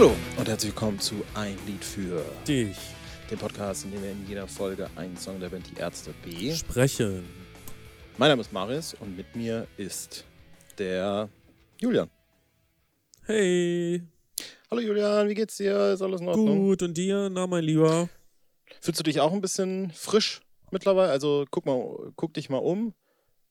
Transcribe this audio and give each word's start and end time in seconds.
Hallo 0.00 0.16
und 0.38 0.48
herzlich 0.48 0.72
willkommen 0.72 0.98
zu 0.98 1.16
Ein 1.34 1.58
Lied 1.66 1.84
für 1.84 2.24
Dich 2.48 2.74
den 3.30 3.36
Podcast, 3.36 3.84
in 3.84 3.90
dem 3.90 4.02
wir 4.02 4.10
in 4.12 4.26
jeder 4.26 4.48
Folge 4.48 4.88
einen 4.96 5.14
Song 5.14 5.38
der 5.38 5.50
Band 5.50 5.66
Die 5.70 5.78
Ärzte 5.78 6.14
B. 6.24 6.54
sprechen. 6.54 7.22
Mein 8.16 8.30
Name 8.30 8.40
ist 8.40 8.50
Marius 8.50 8.94
und 8.94 9.14
mit 9.14 9.36
mir 9.36 9.66
ist 9.76 10.24
der 10.78 11.28
Julian. 11.78 12.08
Hey, 13.26 14.02
Hallo 14.70 14.80
Julian, 14.80 15.28
wie 15.28 15.34
geht's 15.34 15.58
dir? 15.58 15.92
Ist 15.92 16.00
alles 16.00 16.22
in 16.22 16.28
Ordnung? 16.28 16.58
gut 16.60 16.82
und 16.82 16.96
dir? 16.96 17.28
Na, 17.30 17.46
mein 17.46 17.64
Lieber? 17.64 18.08
Fühlst 18.80 19.00
du 19.00 19.04
dich 19.04 19.20
auch 19.20 19.34
ein 19.34 19.42
bisschen 19.42 19.90
frisch 19.90 20.40
mittlerweile? 20.70 21.10
Also 21.10 21.44
guck 21.50 21.66
mal, 21.66 22.10
guck 22.16 22.32
dich 22.32 22.48
mal 22.48 22.56
um, 22.56 22.94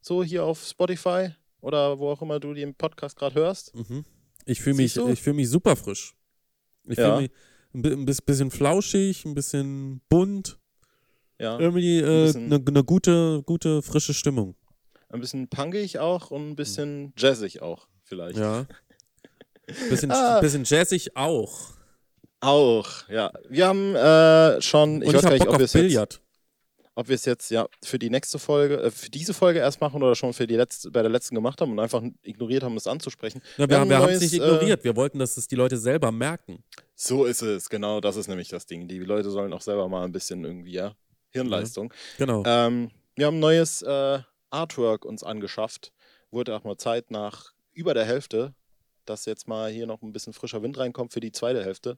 so 0.02 0.24
hier 0.24 0.46
auf 0.46 0.66
Spotify 0.66 1.30
oder 1.62 2.00
wo 2.00 2.10
auch 2.10 2.24
immer 2.24 2.40
du 2.40 2.56
den 2.56 2.74
Podcast 2.74 3.16
gerade 3.16 3.36
hörst. 3.36 3.76
Mhm. 3.76 4.04
Ich 4.46 4.62
fühle 4.62 4.78
mich, 4.78 4.98
ich 4.98 5.22
fühl 5.22 5.34
mich 5.34 5.48
super 5.48 5.76
frisch. 5.76 6.16
Ich 6.90 6.98
Ja. 6.98 7.06
fühle 7.16 7.22
mich 7.22 7.32
ein 7.74 7.82
bi- 7.82 7.92
ein 7.94 8.06
bis- 8.06 8.22
bisschen 8.22 8.52
flauschig, 8.52 9.26
ein 9.26 9.36
bisschen 9.36 10.02
bunt. 10.10 10.58
Ja, 11.40 11.58
Irgendwie 11.60 12.00
Ein 12.00 12.06
eine 12.06 12.24
bisschen- 12.26 12.50
ne, 12.50 12.60
ne 12.60 12.84
gute, 12.84 13.44
gute, 13.44 13.82
frische 13.82 14.14
Stimmung. 14.14 14.56
ein 15.10 15.22
bisschen 15.22 15.48
punkig 15.48 15.98
auch 16.00 16.30
und 16.32 16.50
ein 16.52 16.56
bisschen 16.56 17.14
jazzig 17.18 17.62
auch 17.62 17.88
vielleicht. 18.04 18.38
Ja. 18.38 18.66
Bisschen, 19.90 20.12
Ah. 20.12 20.40
bisschen 20.42 20.64
jazzig 20.66 21.16
auch. 21.16 21.72
Auch, 22.42 23.08
ja. 23.10 23.32
Wir 23.50 23.68
haben 23.68 23.96
äh, 23.96 24.60
schon, 24.62 25.02
ich 25.04 25.08
und 25.10 25.14
weiß 25.14 25.22
ich 25.24 25.30
gar 25.30 25.34
nicht, 25.34 25.48
ob 25.48 25.58
wir 25.60 25.66
es 25.66 25.74
jetzt 25.74 25.84
Billard. 25.84 26.22
Ob 27.00 27.08
wir 27.08 27.16
es 27.16 27.24
jetzt 27.24 27.50
ja 27.50 27.66
für 27.82 27.98
die 27.98 28.10
nächste 28.10 28.40
Folge, 28.40 28.82
äh, 28.82 28.92
für 28.92 29.10
diese 29.10 29.34
Folge 29.34 29.60
erst 29.60 29.80
machen 29.80 30.04
oder 30.04 30.16
schon 30.16 30.34
für 30.34 30.46
die 30.46 30.58
letzte, 30.58 30.92
bei 30.92 31.02
der 31.02 31.10
letzten 31.10 31.34
gemacht 31.34 31.62
haben 31.62 31.72
und 31.72 31.80
einfach 31.80 32.04
ignoriert 32.24 32.62
haben, 32.62 32.76
das 32.76 32.88
anzusprechen. 32.88 33.42
Ja, 33.56 33.60
wir 33.60 33.70
wir 33.70 33.80
haben 33.80 33.90
wir 33.90 34.16
es 34.16 34.20
nicht 34.20 34.34
äh, 34.34 34.38
ignoriert. 34.38 34.84
Wir 34.84 34.98
wollten, 34.98 35.18
dass 35.18 35.38
es 35.38 35.48
die 35.48 35.56
Leute 35.56 35.78
selber 35.78 36.12
merken. 36.12 36.62
So 36.96 37.24
ist 37.24 37.42
es, 37.42 37.70
genau, 37.70 38.02
das 38.02 38.18
ist 38.18 38.28
nämlich 38.28 38.50
das 38.50 38.66
Ding. 38.66 38.90
Die 38.90 39.00
Leute 39.00 39.32
sollen 39.32 39.54
auch 39.54 39.62
selber 39.62 39.88
mal 39.88 40.04
ein 40.04 40.12
bisschen 40.12 40.44
irgendwie, 40.44 40.74
ja, 40.74 40.94
Hirnleistung. 41.30 41.94
Genau. 42.18 42.44
Ähm, 42.46 42.92
wir 43.16 43.28
haben 43.28 43.38
ein 43.38 43.40
neues 43.40 43.82
äh, 43.82 44.20
Artwork 44.50 45.06
uns 45.06 45.24
angeschafft. 45.24 45.94
Wurde 46.32 46.54
auch 46.54 46.66
mal 46.66 46.76
Zeit 46.76 47.12
nach 47.12 47.54
über 47.72 47.94
der 47.94 48.04
Hälfte, 48.04 48.54
dass 49.06 49.26
jetzt 49.26 49.48
mal 49.48 49.72
hier 49.72 49.88
noch 49.88 50.02
ein 50.02 50.12
bisschen 50.12 50.34
frischer 50.34 50.62
Wind 50.64 50.78
reinkommt 50.78 51.14
für 51.14 51.22
die 51.22 51.32
zweite 51.32 51.64
Hälfte. 51.64 51.98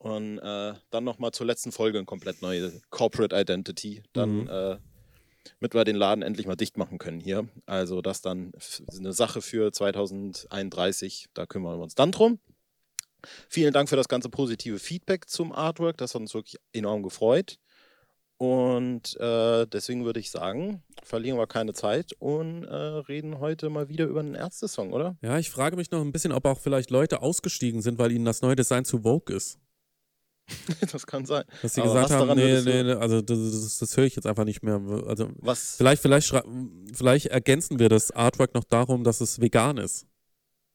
Und 0.00 0.38
äh, 0.38 0.74
dann 0.90 1.04
nochmal 1.04 1.32
zur 1.32 1.46
letzten 1.46 1.72
Folge 1.72 1.98
eine 1.98 2.06
komplett 2.06 2.40
neue 2.40 2.72
Corporate 2.90 3.34
Identity. 3.34 4.02
Dann, 4.12 4.42
Mhm. 4.42 4.48
äh, 4.48 4.76
damit 5.60 5.74
wir 5.74 5.84
den 5.84 5.96
Laden 5.96 6.22
endlich 6.22 6.46
mal 6.46 6.54
dicht 6.54 6.76
machen 6.76 6.98
können 6.98 7.18
hier. 7.20 7.48
Also 7.66 8.00
das 8.00 8.20
dann 8.22 8.52
eine 8.96 9.12
Sache 9.12 9.42
für 9.42 9.72
2031. 9.72 11.26
Da 11.34 11.46
kümmern 11.46 11.78
wir 11.78 11.82
uns 11.82 11.94
dann 11.94 12.12
drum. 12.12 12.38
Vielen 13.48 13.72
Dank 13.72 13.88
für 13.88 13.96
das 13.96 14.06
ganze 14.08 14.28
positive 14.28 14.78
Feedback 14.78 15.28
zum 15.28 15.52
Artwork. 15.52 15.96
Das 15.96 16.14
hat 16.14 16.20
uns 16.20 16.34
wirklich 16.34 16.58
enorm 16.72 17.02
gefreut. 17.02 17.58
Und 18.36 19.16
äh, 19.18 19.66
deswegen 19.66 20.04
würde 20.04 20.20
ich 20.20 20.30
sagen, 20.30 20.84
verlieren 21.02 21.38
wir 21.38 21.48
keine 21.48 21.72
Zeit 21.72 22.12
und 22.20 22.62
äh, 22.62 22.72
reden 22.76 23.40
heute 23.40 23.68
mal 23.68 23.88
wieder 23.88 24.04
über 24.06 24.20
einen 24.20 24.36
Ärzte-Song, 24.36 24.92
oder? 24.92 25.16
Ja, 25.22 25.38
ich 25.40 25.50
frage 25.50 25.74
mich 25.74 25.90
noch 25.90 26.00
ein 26.02 26.12
bisschen, 26.12 26.30
ob 26.30 26.44
auch 26.44 26.60
vielleicht 26.60 26.90
Leute 26.90 27.20
ausgestiegen 27.20 27.82
sind, 27.82 27.98
weil 27.98 28.12
ihnen 28.12 28.24
das 28.24 28.42
neue 28.42 28.54
Design 28.54 28.84
zu 28.84 29.00
Vogue 29.02 29.34
ist. 29.34 29.58
das 30.92 31.06
kann 31.06 31.26
sein. 31.26 31.44
Dass 31.62 31.74
sie 31.74 31.82
gesagt 31.82 32.10
haben, 32.10 32.36
nee, 32.36 32.60
nee, 32.62 32.82
nee, 32.82 32.92
also 32.92 33.20
das, 33.20 33.38
das, 33.38 33.78
das 33.78 33.96
höre 33.96 34.04
ich 34.04 34.16
jetzt 34.16 34.26
einfach 34.26 34.44
nicht 34.44 34.62
mehr. 34.62 34.80
Also 35.06 35.30
Was? 35.38 35.76
vielleicht, 35.76 36.02
vielleicht, 36.02 36.34
vielleicht 36.92 37.26
ergänzen 37.26 37.78
wir 37.78 37.88
das 37.88 38.10
Artwork 38.10 38.54
noch 38.54 38.64
darum, 38.64 39.04
dass 39.04 39.20
es 39.20 39.40
vegan 39.40 39.78
ist. 39.78 40.06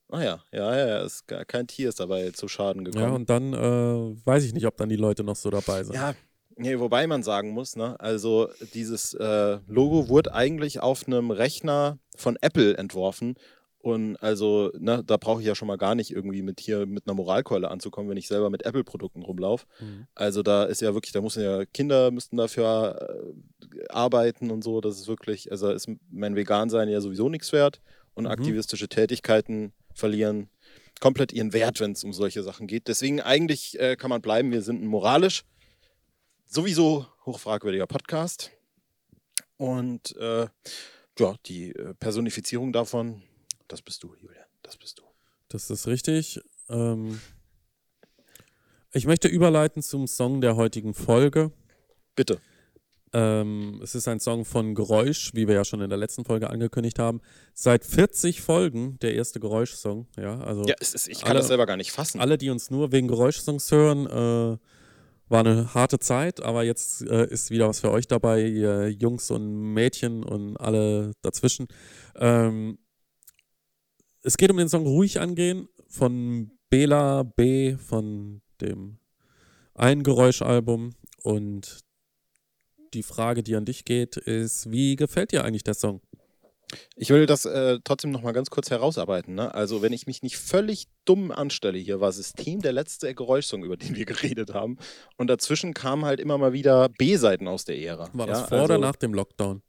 Ah 0.09 0.21
ja, 0.21 0.43
ja, 0.51 0.77
ja, 0.77 0.87
ja, 0.87 0.97
ist 1.03 1.25
kein 1.47 1.65
Tier 1.65 1.89
ist 1.89 1.99
dabei 1.99 2.29
zu 2.31 2.47
Schaden 2.47 2.85
Ja, 2.85 2.91
gekommen. 2.91 3.15
und 3.15 3.29
dann 3.29 3.53
äh, 3.53 4.25
weiß 4.25 4.43
ich 4.43 4.53
nicht, 4.53 4.67
ob 4.67 4.77
dann 4.77 4.89
die 4.89 4.95
Leute 4.95 5.23
noch 5.23 5.35
so 5.35 5.49
dabei 5.49 5.83
sind. 5.83 5.95
Ja, 5.95 6.13
nee, 6.55 6.77
wobei 6.77 7.07
man 7.07 7.23
sagen 7.23 7.49
muss, 7.49 7.75
ne, 7.75 7.99
also 7.99 8.49
dieses 8.75 9.15
äh, 9.15 9.57
Logo 9.65 10.09
wurde 10.09 10.33
eigentlich 10.35 10.81
auf 10.81 11.07
einem 11.07 11.31
Rechner 11.31 11.97
von 12.15 12.37
Apple 12.41 12.77
entworfen. 12.77 13.35
Und 13.83 14.15
also, 14.23 14.71
ne, 14.79 15.03
da 15.05 15.17
brauche 15.17 15.41
ich 15.41 15.47
ja 15.47 15.55
schon 15.55 15.67
mal 15.67 15.77
gar 15.77 15.93
nicht 15.93 16.09
irgendwie 16.09 16.41
mit 16.41 16.61
hier 16.61 16.85
mit 16.85 17.05
einer 17.05 17.15
Moralkeule 17.15 17.69
anzukommen, 17.69 18.09
wenn 18.09 18.15
ich 18.15 18.29
selber 18.29 18.49
mit 18.49 18.65
Apple-Produkten 18.65 19.23
rumlaufe. 19.23 19.65
Mhm. 19.81 20.07
Also 20.15 20.41
da 20.41 20.63
ist 20.63 20.81
ja 20.81 20.93
wirklich, 20.93 21.11
da 21.11 21.19
müssen 21.19 21.43
ja 21.43 21.65
Kinder 21.65 22.09
müssten 22.09 22.37
dafür 22.37 23.33
äh, 23.75 23.87
arbeiten 23.89 24.51
und 24.51 24.63
so. 24.63 24.79
Das 24.79 24.97
ist 24.97 25.09
wirklich, 25.09 25.51
also 25.51 25.69
ist 25.69 25.89
mein 26.09 26.37
Vegan-Sein 26.37 26.87
ja 26.87 27.01
sowieso 27.01 27.27
nichts 27.27 27.51
wert 27.51 27.81
und 28.13 28.23
Mhm. 28.23 28.31
aktivistische 28.31 28.87
Tätigkeiten 28.87 29.73
verlieren 29.93 30.47
komplett 31.01 31.33
ihren 31.33 31.51
Wert, 31.51 31.81
wenn 31.81 31.91
es 31.91 32.05
um 32.05 32.13
solche 32.13 32.41
Sachen 32.41 32.67
geht. 32.67 32.87
Deswegen 32.87 33.19
eigentlich 33.19 33.77
äh, 33.81 33.97
kann 33.97 34.09
man 34.09 34.21
bleiben, 34.21 34.53
wir 34.53 34.61
sind 34.61 34.81
ein 34.81 34.87
moralisch 34.87 35.43
sowieso 36.47 37.05
hochfragwürdiger 37.25 37.87
Podcast. 37.87 38.51
Und 39.57 40.15
äh, 40.15 40.47
ja, 41.19 41.35
die 41.47 41.71
äh, 41.71 41.93
Personifizierung 41.95 42.71
davon, 42.71 43.21
das 43.67 43.81
bist 43.81 44.03
du, 44.03 44.13
Julian, 44.15 44.45
das 44.61 44.77
bist 44.77 44.99
du. 44.99 45.03
Das 45.49 45.69
ist 45.69 45.87
richtig. 45.87 46.39
Ähm, 46.69 47.19
ich 48.91 49.05
möchte 49.07 49.27
überleiten 49.27 49.81
zum 49.81 50.07
Song 50.07 50.41
der 50.41 50.55
heutigen 50.55 50.93
Folge. 50.93 51.51
Bitte. 52.15 52.39
Ähm, 53.15 53.79
es 53.83 53.93
ist 53.93 54.07
ein 54.07 54.19
Song 54.19 54.43
von 54.45 54.73
Geräusch, 54.73 55.31
wie 55.35 55.47
wir 55.47 55.55
ja 55.55 55.65
schon 55.65 55.81
in 55.81 55.89
der 55.89 55.99
letzten 55.99 56.25
Folge 56.25 56.49
angekündigt 56.49 56.97
haben. 56.97 57.21
Seit 57.53 57.85
40 57.85 58.41
Folgen 58.41 58.97
der 59.01 59.13
erste 59.13 59.39
Geräusch-Song. 59.39 60.07
Ja, 60.17 60.39
also 60.39 60.63
Ja, 60.65 60.73
es 60.79 60.93
ist, 60.95 61.07
ich 61.07 61.19
kann 61.21 61.31
alle- 61.31 61.39
das 61.39 61.47
selber 61.47 61.65
gar 61.67 61.77
nicht 61.77 61.91
fassen. 61.91 62.19
alle, 62.19 62.37
die 62.39 62.49
uns 62.49 62.71
nur 62.71 62.91
wegen 62.91 63.07
Geräuschsongs 63.07 63.71
hören, 63.71 64.07
äh, 64.07 64.57
war 65.29 65.39
eine 65.39 65.73
harte 65.73 65.99
Zeit, 65.99 66.41
aber 66.41 66.63
jetzt 66.63 67.01
äh, 67.03 67.27
ist 67.27 67.49
wieder 67.49 67.67
was 67.67 67.79
für 67.79 67.91
euch 67.91 68.07
dabei, 68.07 68.45
ihr 68.47 68.89
Jungs 68.89 69.29
und 69.31 69.73
Mädchen 69.73 70.23
und 70.23 70.57
alle 70.57 71.13
dazwischen. 71.21 71.67
Ähm, 72.15 72.77
es 74.23 74.37
geht 74.37 74.49
um 74.49 74.57
den 74.57 74.69
Song 74.69 74.85
Ruhig 74.87 75.19
angehen 75.19 75.67
von 75.87 76.51
Bela 76.69 77.23
B. 77.23 77.75
von 77.75 78.41
dem 78.61 78.97
Ein-Geräusch-Album 79.75 80.91
und 81.21 81.79
die 82.93 83.03
Frage, 83.03 83.43
die 83.43 83.55
an 83.55 83.65
dich 83.65 83.85
geht, 83.85 84.17
ist, 84.17 84.71
wie 84.71 84.95
gefällt 84.95 85.31
dir 85.31 85.43
eigentlich 85.43 85.63
der 85.63 85.73
Song? 85.73 86.01
Ich 86.95 87.09
will 87.09 87.25
das 87.25 87.45
äh, 87.45 87.79
trotzdem 87.83 88.11
noch 88.11 88.21
mal 88.21 88.31
ganz 88.31 88.49
kurz 88.49 88.71
herausarbeiten. 88.71 89.35
Ne? 89.35 89.53
Also, 89.53 89.81
wenn 89.81 89.93
ich 89.93 90.07
mich 90.07 90.23
nicht 90.23 90.37
völlig 90.37 90.87
dumm 91.05 91.31
anstelle, 91.31 91.77
hier 91.77 91.99
war 91.99 92.11
System 92.11 92.61
der 92.61 92.71
letzte 92.71 93.13
Geräuschsong, 93.13 93.63
über 93.63 93.77
den 93.77 93.95
wir 93.95 94.05
geredet 94.07 94.53
haben. 94.53 94.77
Und 95.17 95.27
dazwischen 95.27 95.73
kamen 95.73 96.05
halt 96.05 96.19
immer 96.19 96.37
mal 96.37 96.53
wieder 96.53 96.89
B-Seiten 96.89 97.47
aus 97.47 97.65
der 97.65 97.77
Ära. 97.79 98.09
War 98.13 98.27
das 98.27 98.41
ja? 98.41 98.47
vor 98.47 98.63
oder 98.63 98.77
nach 98.77 98.95
dem 98.95 99.13
Lockdown? 99.13 99.61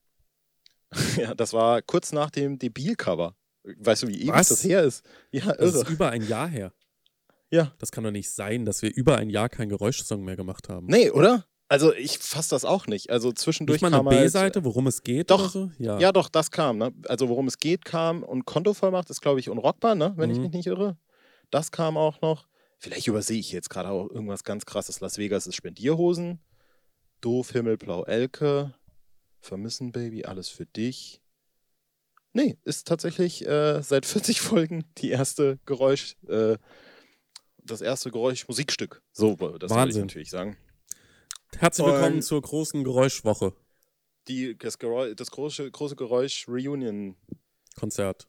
Ja, 1.16 1.34
das 1.34 1.53
war 1.53 1.82
kurz 1.82 2.12
nach 2.12 2.31
dem 2.31 2.56
Debil-Cover. 2.56 3.34
Weißt 3.64 4.02
du, 4.02 4.08
wie 4.08 4.20
ewig 4.22 4.28
Was? 4.32 4.48
das 4.48 4.64
her 4.64 4.82
ist? 4.82 5.04
Ja, 5.32 5.47
Das 5.47 5.75
irre. 5.75 5.82
ist 5.84 5.91
über 5.91 6.10
ein 6.10 6.26
Jahr 6.28 6.48
her. 6.48 6.72
Ja. 7.50 7.72
Das 7.78 7.92
kann 7.92 8.04
doch 8.04 8.10
nicht 8.10 8.30
sein, 8.30 8.64
dass 8.64 8.82
wir 8.82 8.94
über 8.94 9.16
ein 9.16 9.30
Jahr 9.30 9.48
keinen 9.48 9.69
Geräuschsong 9.69 10.22
mehr 10.25 10.36
gemacht 10.36 10.69
haben. 10.69 10.86
Nee, 10.86 11.10
oder? 11.10 11.47
Also, 11.69 11.94
ich 11.94 12.19
fasse 12.19 12.50
das 12.50 12.64
auch 12.64 12.86
nicht. 12.86 13.10
Also, 13.10 13.32
zwischendurch 13.32 13.80
Nicht 13.80 13.91
mal 13.91 13.98
eine 13.98 14.10
halt, 14.10 14.20
B-Seite, 14.25 14.64
worum 14.64 14.86
es 14.86 15.02
geht 15.02 15.30
Doch. 15.30 15.50
so? 15.50 15.70
Ja. 15.78 15.98
Ja, 15.98 16.12
doch, 16.12 16.28
das 16.28 16.50
kam. 16.50 16.76
Ne? 16.78 16.92
Also, 17.08 17.28
worum 17.28 17.47
es 17.47 17.58
geht, 17.58 17.84
kam. 17.84 18.22
Und 18.22 18.44
Kontovollmacht 18.44 19.08
ist, 19.08 19.22
glaube 19.22 19.41
ich, 19.41 19.48
unrockbar, 19.48 19.94
ne? 19.94 20.12
wenn 20.16 20.31
ich 20.31 20.36
Mhm. 20.36 20.42
mich 20.44 20.52
nicht 20.52 20.66
irre. 20.66 20.98
Das 21.50 21.70
kam 21.70 21.96
auch 21.96 22.20
noch. 22.20 22.46
Vielleicht 22.78 23.06
übersehe 23.06 23.38
ich 23.38 23.50
jetzt 23.50 23.70
gerade 23.70 23.88
auch 23.88 24.10
irgendwas 24.10 24.44
ganz 24.44 24.66
krasses. 24.66 25.00
Las 25.00 25.16
Vegas 25.16 25.46
ist 25.46 25.54
Spendierhosen. 25.54 26.41
Doof, 27.22 27.52
Himmelblau, 27.52 28.04
Elke. 28.04 28.75
Vermissen, 29.41 29.91
Baby, 29.92 30.25
alles 30.25 30.48
für 30.50 30.66
dich. 30.66 31.22
Nee, 32.37 32.59
ist 32.65 32.89
tatsächlich 32.89 33.47
äh, 33.47 33.81
seit 33.83 34.05
40 34.06 34.41
Folgen 34.41 34.84
die 34.99 35.11
erste 35.11 35.59
Geräusch, 35.67 36.17
äh, 36.28 36.59
das 37.62 37.81
erste 37.81 38.11
Geräusch-Musikstück. 38.11 39.00
So, 39.12 39.35
das 39.37 39.41
wollte 39.41 39.64
ich 39.67 39.70
Wahnsinn. 39.70 40.00
natürlich 40.03 40.31
sagen. 40.31 40.56
Herzlich 41.56 41.87
willkommen 41.87 42.17
Und- 42.17 42.23
zur 42.23 42.43
großen 42.43 42.82
Geräuschwoche. 42.82 43.55
Die, 44.26 44.56
das, 44.58 44.79
Geräusch, 44.79 45.14
das 45.17 45.31
große, 45.31 45.70
große 45.70 45.97
Geräusch-Reunion 45.97 47.14
Konzert. 47.79 48.26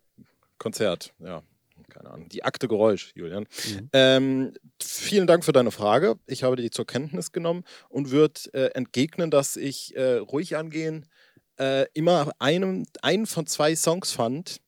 Konzert, 0.59 1.13
ja. 1.19 1.41
Keine 1.89 2.09
Ahnung. 2.11 2.29
Die 2.29 2.43
Akte 2.43 2.67
Geräusch, 2.67 3.11
Julian. 3.15 3.47
Mhm. 3.67 3.89
Ähm, 3.93 4.53
vielen 4.81 5.27
Dank 5.27 5.43
für 5.43 5.51
deine 5.51 5.71
Frage. 5.71 6.17
Ich 6.25 6.43
habe 6.43 6.55
die 6.55 6.69
zur 6.69 6.85
Kenntnis 6.85 7.31
genommen 7.31 7.63
und 7.89 8.11
würde 8.11 8.39
äh, 8.53 8.67
entgegnen, 8.73 9.29
dass 9.31 9.55
ich 9.57 9.95
äh, 9.95 10.15
ruhig 10.17 10.55
angehen 10.55 11.05
äh, 11.59 11.85
immer 11.93 12.31
einem, 12.39 12.85
einen 13.01 13.25
von 13.25 13.47
zwei 13.47 13.75
Songs 13.75 14.11
fand, 14.11 14.61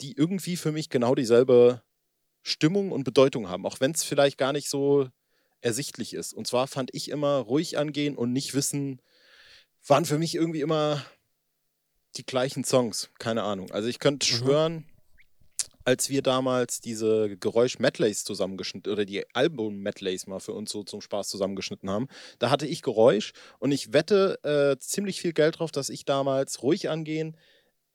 die 0.00 0.14
irgendwie 0.16 0.56
für 0.56 0.72
mich 0.72 0.88
genau 0.88 1.14
dieselbe 1.14 1.82
Stimmung 2.42 2.92
und 2.92 3.04
Bedeutung 3.04 3.48
haben, 3.48 3.66
auch 3.66 3.80
wenn 3.80 3.90
es 3.90 4.02
vielleicht 4.04 4.38
gar 4.38 4.52
nicht 4.52 4.70
so 4.70 5.08
ersichtlich 5.60 6.14
ist. 6.14 6.32
Und 6.32 6.46
zwar 6.46 6.66
fand 6.66 6.90
ich 6.94 7.10
immer 7.10 7.36
ruhig 7.38 7.76
angehen 7.76 8.16
und 8.16 8.32
nicht 8.32 8.54
wissen, 8.54 9.02
waren 9.86 10.04
für 10.06 10.18
mich 10.18 10.34
irgendwie 10.34 10.62
immer 10.62 11.04
die 12.16 12.24
gleichen 12.24 12.64
Songs. 12.64 13.10
Keine 13.18 13.42
Ahnung. 13.42 13.70
Also 13.70 13.88
ich 13.88 13.98
könnte 13.98 14.26
Mhm. 14.26 14.36
schwören, 14.38 14.89
als 15.84 16.10
wir 16.10 16.22
damals 16.22 16.80
diese 16.80 17.36
Geräusch-Medleys 17.36 18.24
zusammengeschnitten 18.24 18.92
oder 18.92 19.04
die 19.04 19.24
Album-Medleys 19.34 20.26
mal 20.26 20.40
für 20.40 20.52
uns 20.52 20.70
so 20.70 20.82
zum 20.82 21.00
Spaß 21.00 21.28
zusammengeschnitten 21.28 21.90
haben, 21.90 22.08
da 22.38 22.50
hatte 22.50 22.66
ich 22.66 22.82
Geräusch 22.82 23.32
und 23.58 23.72
ich 23.72 23.92
wette 23.92 24.38
äh, 24.42 24.78
ziemlich 24.78 25.20
viel 25.20 25.32
Geld 25.32 25.58
drauf, 25.58 25.70
dass 25.70 25.88
ich 25.88 26.04
damals 26.04 26.62
ruhig 26.62 26.88
angehen 26.90 27.36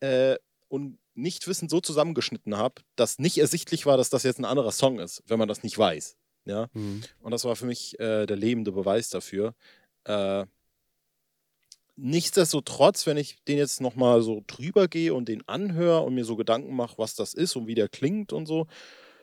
äh, 0.00 0.36
und 0.68 0.98
nicht 1.14 1.48
wissend 1.48 1.70
so 1.70 1.80
zusammengeschnitten 1.80 2.56
habe, 2.56 2.82
dass 2.94 3.18
nicht 3.18 3.38
ersichtlich 3.38 3.86
war, 3.86 3.96
dass 3.96 4.10
das 4.10 4.22
jetzt 4.22 4.38
ein 4.38 4.44
anderer 4.44 4.72
Song 4.72 4.98
ist, 4.98 5.22
wenn 5.26 5.38
man 5.38 5.48
das 5.48 5.62
nicht 5.62 5.78
weiß. 5.78 6.16
Ja. 6.44 6.68
Mhm. 6.74 7.02
Und 7.20 7.30
das 7.30 7.44
war 7.44 7.56
für 7.56 7.66
mich 7.66 7.98
äh, 7.98 8.26
der 8.26 8.36
lebende 8.36 8.72
Beweis 8.72 9.10
dafür. 9.10 9.54
Äh, 10.04 10.46
nichtsdestotrotz, 11.96 13.06
wenn 13.06 13.16
ich 13.16 13.42
den 13.44 13.58
jetzt 13.58 13.80
nochmal 13.80 14.22
so 14.22 14.42
drüber 14.46 14.88
gehe 14.88 15.14
und 15.14 15.28
den 15.28 15.46
anhöre 15.48 16.02
und 16.02 16.14
mir 16.14 16.24
so 16.24 16.36
Gedanken 16.36 16.74
mache, 16.74 16.98
was 16.98 17.14
das 17.14 17.34
ist 17.34 17.56
und 17.56 17.66
wie 17.66 17.74
der 17.74 17.88
klingt 17.88 18.32
und 18.32 18.46
so, 18.46 18.66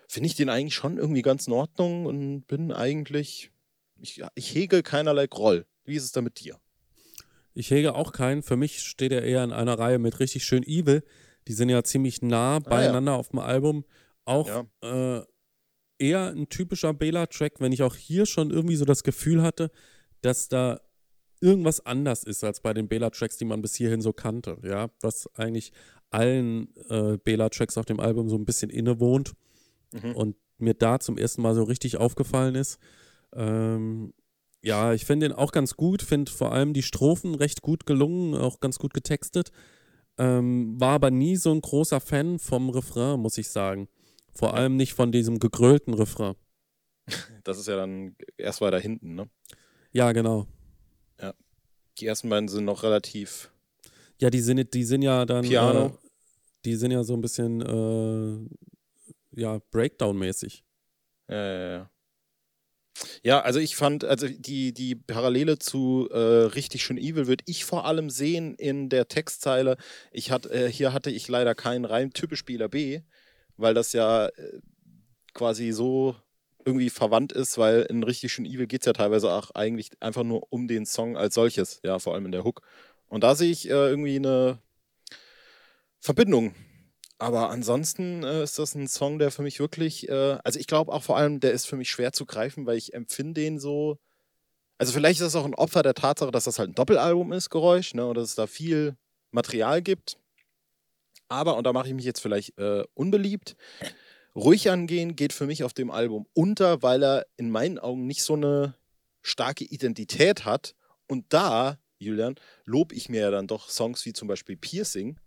finde 0.08 0.28
ich 0.28 0.36
den 0.36 0.50
eigentlich 0.50 0.74
schon 0.76 0.98
irgendwie 0.98 1.22
ganz 1.22 1.48
in 1.48 1.54
Ordnung 1.54 2.06
und 2.06 2.46
bin 2.48 2.72
eigentlich, 2.72 3.52
ich, 4.00 4.22
ich 4.36 4.54
hege 4.54 4.84
keinerlei 4.84 5.28
Groll. 5.28 5.66
Wie 5.86 5.96
ist 5.96 6.04
es 6.04 6.12
da 6.12 6.22
mit 6.22 6.40
dir? 6.40 6.60
Ich 7.54 7.70
hege 7.70 7.96
auch 7.96 8.12
keinen. 8.12 8.42
Für 8.42 8.56
mich 8.56 8.82
steht 8.82 9.12
er 9.12 9.24
eher 9.24 9.44
in 9.44 9.52
einer 9.52 9.78
Reihe 9.78 10.00
mit 10.00 10.20
richtig 10.20 10.44
schön 10.44 10.64
Evil. 10.64 11.04
Die 11.48 11.54
sind 11.54 11.70
ja 11.70 11.84
ziemlich 11.84 12.22
nah 12.22 12.60
beieinander 12.60 13.12
ah, 13.12 13.16
ja. 13.16 13.20
auf 13.20 13.30
dem 13.30 13.40
Album. 13.40 13.86
Auch 14.26 14.48
ja. 14.48 15.18
äh, 15.18 15.26
eher 16.00 16.30
ein 16.30 16.50
typischer 16.50 16.94
Bela-Track, 16.94 17.60
wenn 17.60 17.72
ich 17.72 17.84
auch 17.84 17.96
hier 17.96 18.26
schon 18.26 18.50
irgendwie 18.50 18.76
so 18.76 18.86
das 18.86 19.04
Gefühl 19.04 19.44
hatte, 19.44 19.72
dass 20.22 20.48
da 20.48 20.82
irgendwas 21.44 21.86
anders 21.86 22.24
ist 22.24 22.44
als 22.44 22.62
bei 22.62 22.74
den 22.74 22.88
Bela-Tracks, 22.88 23.38
die 23.38 23.46
man 23.46 23.62
bis 23.62 23.76
hierhin 23.76 24.02
so 24.02 24.14
kannte. 24.14 24.58
Ja, 24.64 24.90
was 25.02 25.30
eigentlich 25.36 25.74
allen 26.10 26.74
äh, 26.90 27.18
Bela-Tracks 27.18 27.78
auf 27.78 27.86
dem 27.86 28.00
Album 28.00 28.30
so 28.30 28.38
ein 28.38 28.46
bisschen 28.46 28.70
innewohnt 28.70 29.34
mhm. 29.92 30.16
und 30.16 30.36
mir 30.58 30.74
da 30.74 31.00
zum 31.00 31.18
ersten 31.18 31.42
Mal 31.42 31.54
so 31.54 31.64
richtig 31.64 31.98
aufgefallen 31.98 32.56
ist. 32.56 32.80
Ähm, 33.34 34.14
ja, 34.62 34.94
ich 34.94 35.06
finde 35.06 35.28
den 35.28 35.36
auch 35.36 35.52
ganz 35.52 35.76
gut, 35.76 36.02
finde 36.02 36.32
vor 36.32 36.54
allem 36.54 36.74
die 36.74 36.84
Strophen 36.84 37.36
recht 37.36 37.62
gut 37.62 37.86
gelungen, 37.86 38.36
auch 38.36 38.62
ganz 38.62 38.80
gut 38.80 38.94
getextet. 38.94 39.52
Ähm, 40.18 40.80
war 40.80 40.94
aber 40.94 41.12
nie 41.12 41.36
so 41.36 41.52
ein 41.52 41.60
großer 41.60 42.00
Fan 42.00 42.40
vom 42.40 42.70
Refrain, 42.70 43.20
muss 43.20 43.38
ich 43.38 43.50
sagen. 43.50 43.90
Vor 44.32 44.54
allem 44.54 44.78
nicht 44.78 44.94
von 44.94 45.12
diesem 45.12 45.40
gegrölten 45.40 45.94
Refrain. 45.94 46.36
Das 47.44 47.60
ist 47.60 47.68
ja 47.68 47.76
dann 47.76 48.16
erst 48.38 48.62
weiter 48.62 48.80
hinten, 48.80 49.16
ne? 49.16 49.30
Ja, 49.92 50.14
genau. 50.14 50.48
Die 52.00 52.08
ersten 52.08 52.30
beiden 52.30 52.48
sind 52.48 52.66
noch 52.66 52.84
relativ. 52.84 53.52
Ja, 54.20 54.30
die 54.30 54.40
sind, 54.40 54.74
die 54.74 54.84
sind 54.84 55.02
ja 55.02 55.26
dann. 55.26 55.44
Piano. 55.44 55.88
Äh, 55.88 55.92
die 56.66 56.76
sind 56.76 56.92
ja 56.92 57.04
so 57.04 57.14
ein 57.14 57.22
bisschen, 57.22 57.62
äh, 57.62 59.42
ja, 59.42 59.60
Breakdown-mäßig. 59.72 60.64
Ja, 61.28 61.36
ja, 61.36 61.70
ja. 61.72 61.90
Ja, 63.24 63.42
also 63.42 63.60
ich 63.60 63.76
fand, 63.76 64.06
also 64.06 64.28
die, 64.28 64.74
die 64.74 64.96
Parallele 64.96 65.58
zu 65.58 66.10
äh, 66.12 66.18
Richtig 66.18 66.84
schön 66.84 66.98
Evil 66.98 67.28
würde 67.28 67.44
ich 67.48 67.66
vor 67.66 67.86
allem 67.86 68.10
sehen 68.10 68.56
in 68.56 68.90
der 68.90 69.08
Textzeile. 69.08 69.78
Ich 70.12 70.32
hat, 70.32 70.46
äh, 70.46 70.72
hier 70.72 70.94
hatte 70.94 71.10
ich 71.10 71.28
leider 71.28 71.56
keinen 71.56 71.86
rein 71.86 72.12
Typespieler 72.12 72.70
B, 72.70 73.02
weil 73.58 73.74
das 73.74 73.94
ja 73.94 74.28
äh, 74.28 74.60
quasi 75.34 75.72
so 75.72 76.16
irgendwie 76.66 76.90
verwandt 76.90 77.32
ist, 77.32 77.58
weil 77.58 77.82
in 77.84 78.04
Richtig 78.04 78.34
schön 78.34 78.46
Evil 78.46 78.68
geht 78.68 78.82
es 78.82 78.86
ja 78.86 78.94
teilweise 78.94 79.32
auch 79.32 79.52
eigentlich 79.52 79.92
einfach 80.00 80.24
nur 80.24 80.48
um 80.52 80.68
den 80.68 80.86
Song 80.86 81.18
als 81.18 81.36
solches, 81.36 81.80
ja, 81.84 82.00
vor 82.00 82.14
allem 82.14 82.26
in 82.26 82.32
der 82.32 82.44
Hook. 82.44 82.62
Und 83.08 83.24
da 83.24 83.36
sehe 83.36 83.52
ich 83.52 83.70
äh, 83.70 83.74
irgendwie 83.74 84.16
eine 84.16 84.60
Verbindung 86.00 86.54
aber 87.24 87.50
ansonsten 87.50 88.24
äh, 88.24 88.44
ist 88.44 88.60
das 88.60 88.76
ein 88.76 88.90
Song, 88.90 89.18
der 89.18 89.32
für 89.32 89.44
mich 89.44 89.60
wirklich, 89.60 90.10
äh, 90.10 90.38
also 90.44 90.60
ich 90.60 90.68
glaube 90.68 90.92
auch 90.92 91.04
vor 91.04 91.16
allem, 91.16 91.40
der 91.40 91.54
ist 91.54 91.66
für 91.66 91.78
mich 91.78 91.90
schwer 91.90 92.12
zu 92.12 92.26
greifen, 92.26 92.66
weil 92.66 92.78
ich 92.78 92.94
empfinde 92.94 93.40
den 93.40 93.60
so. 93.60 93.98
Also 94.78 94.92
vielleicht 94.92 95.22
ist 95.22 95.28
das 95.28 95.36
auch 95.38 95.46
ein 95.46 95.56
Opfer 95.56 95.84
der 95.84 95.94
Tatsache, 95.94 96.32
dass 96.32 96.44
das 96.44 96.60
halt 96.60 96.72
ein 96.72 96.76
Doppelalbum 96.76 97.32
ist, 97.32 97.50
Geräusch, 97.50 97.94
ne, 97.94 98.06
und 98.06 98.16
dass 98.18 98.30
es 98.30 98.36
da 98.36 98.46
viel 98.46 98.98
Material 99.32 99.82
gibt. 99.82 100.18
Aber, 101.30 101.56
und 101.56 101.66
da 101.66 101.72
mache 101.72 101.88
ich 101.88 101.94
mich 101.94 102.04
jetzt 102.04 102.20
vielleicht 102.20 102.58
äh, 102.60 102.84
unbeliebt, 102.94 103.56
ruhig 104.36 104.70
angehen 104.70 105.16
geht 105.16 105.34
für 105.34 105.46
mich 105.46 105.64
auf 105.64 105.74
dem 105.74 105.92
Album 105.92 106.28
unter, 106.34 106.82
weil 106.82 107.04
er 107.04 107.26
in 107.38 107.50
meinen 107.50 107.80
Augen 107.80 108.08
nicht 108.08 108.24
so 108.24 108.34
eine 108.34 108.76
starke 109.22 109.64
Identität 109.64 110.46
hat. 110.46 110.76
Und 111.08 111.26
da, 111.30 111.78
Julian, 112.00 112.36
lob 112.66 112.92
ich 112.92 113.10
mir 113.10 113.22
ja 113.22 113.32
dann 113.32 113.48
doch 113.48 113.70
Songs 113.70 114.06
wie 114.06 114.14
zum 114.14 114.28
Beispiel 114.28 114.58
Piercing, 114.58 115.20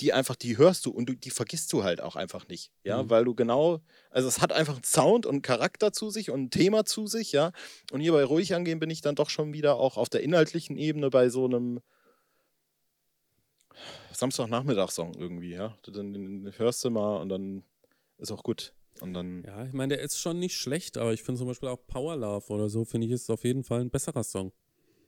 die 0.00 0.12
einfach, 0.12 0.36
die 0.36 0.58
hörst 0.58 0.84
du 0.86 0.90
und 0.90 1.08
du, 1.08 1.14
die 1.14 1.30
vergisst 1.30 1.72
du 1.72 1.82
halt 1.82 2.00
auch 2.00 2.16
einfach 2.16 2.48
nicht. 2.48 2.70
Ja, 2.84 3.02
mhm. 3.02 3.10
weil 3.10 3.24
du 3.24 3.34
genau, 3.34 3.80
also 4.10 4.28
es 4.28 4.40
hat 4.40 4.52
einfach 4.52 4.74
einen 4.74 4.84
Sound 4.84 5.26
und 5.26 5.32
einen 5.32 5.42
Charakter 5.42 5.92
zu 5.92 6.10
sich 6.10 6.30
und 6.30 6.44
ein 6.44 6.50
Thema 6.50 6.84
zu 6.84 7.06
sich, 7.06 7.32
ja. 7.32 7.52
Und 7.92 8.00
hier 8.00 8.12
bei 8.12 8.24
Ruhig 8.24 8.54
angehen 8.54 8.78
bin 8.78 8.90
ich 8.90 9.00
dann 9.00 9.14
doch 9.14 9.30
schon 9.30 9.54
wieder 9.54 9.76
auch 9.76 9.96
auf 9.96 10.08
der 10.08 10.22
inhaltlichen 10.22 10.76
Ebene 10.76 11.10
bei 11.10 11.30
so 11.30 11.46
einem 11.46 11.80
Samstagnachmittagssong 14.12 15.14
irgendwie, 15.14 15.52
ja. 15.52 15.76
Dann 15.86 16.52
hörst 16.56 16.84
du 16.84 16.90
mal 16.90 17.16
und 17.16 17.30
dann 17.30 17.64
ist 18.18 18.32
auch 18.32 18.42
gut. 18.42 18.74
Und 19.00 19.14
dann 19.14 19.42
ja, 19.44 19.64
ich 19.66 19.72
meine, 19.72 19.96
der 19.96 20.04
ist 20.04 20.18
schon 20.18 20.38
nicht 20.38 20.56
schlecht, 20.56 20.96
aber 20.96 21.12
ich 21.12 21.22
finde 21.22 21.38
zum 21.38 21.48
Beispiel 21.48 21.68
auch 21.68 21.86
Power 21.86 22.16
Love 22.16 22.52
oder 22.52 22.68
so, 22.68 22.84
finde 22.84 23.06
ich, 23.06 23.12
ist 23.12 23.30
auf 23.30 23.44
jeden 23.44 23.62
Fall 23.62 23.80
ein 23.80 23.90
besserer 23.90 24.24
Song. 24.24 24.52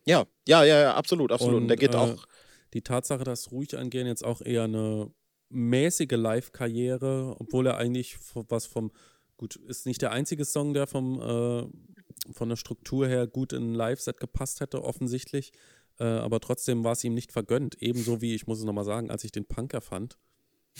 Ja, 0.05 0.27
ja, 0.47 0.65
ja, 0.65 0.81
ja 0.81 0.95
absolut, 0.95 1.33
absolut. 1.33 1.57
Und, 1.57 1.63
und 1.63 1.69
der 1.69 1.77
geht 1.77 1.95
äh, 1.95 1.99
auch 1.99 2.27
die 2.75 2.83
Tatsache, 2.83 3.25
dass 3.25 3.51
Ruhig 3.51 3.77
angehen 3.77 4.07
jetzt 4.07 4.25
auch 4.25 4.41
eher 4.43 4.65
eine 4.65 5.11
mäßige 5.51 6.13
Live-Karriere, 6.13 7.37
obwohl 7.39 7.67
er 7.67 7.79
eigentlich 7.79 8.19
was 8.35 8.67
vom, 8.67 8.93
gut, 9.37 9.57
ist 9.57 9.87
nicht 9.87 10.03
der 10.03 10.13
einzige 10.13 10.45
Song, 10.45 10.75
der 10.75 10.87
vom, 10.87 11.21
äh, 11.21 12.33
von 12.33 12.49
der 12.49 12.57
Struktur 12.57 13.07
her 13.07 13.27
gut 13.27 13.53
in 13.53 13.73
ein 13.73 13.75
Live-Set 13.75 14.21
gepasst 14.21 14.61
hätte, 14.61 14.85
offensichtlich. 14.85 15.53
Äh, 15.99 16.05
aber 16.05 16.41
trotzdem 16.41 16.85
war 16.85 16.93
es 16.93 17.05
ihm 17.05 17.15
nicht 17.15 17.33
vergönnt. 17.33 17.81
Ebenso 17.83 18.21
wie, 18.21 18.35
ich 18.35 18.47
muss 18.47 18.59
es 18.59 18.65
nochmal 18.65 18.85
sagen, 18.85 19.11
als 19.11 19.25
ich 19.25 19.33
den 19.33 19.47
Punker 19.47 19.81
fand. 19.81 20.19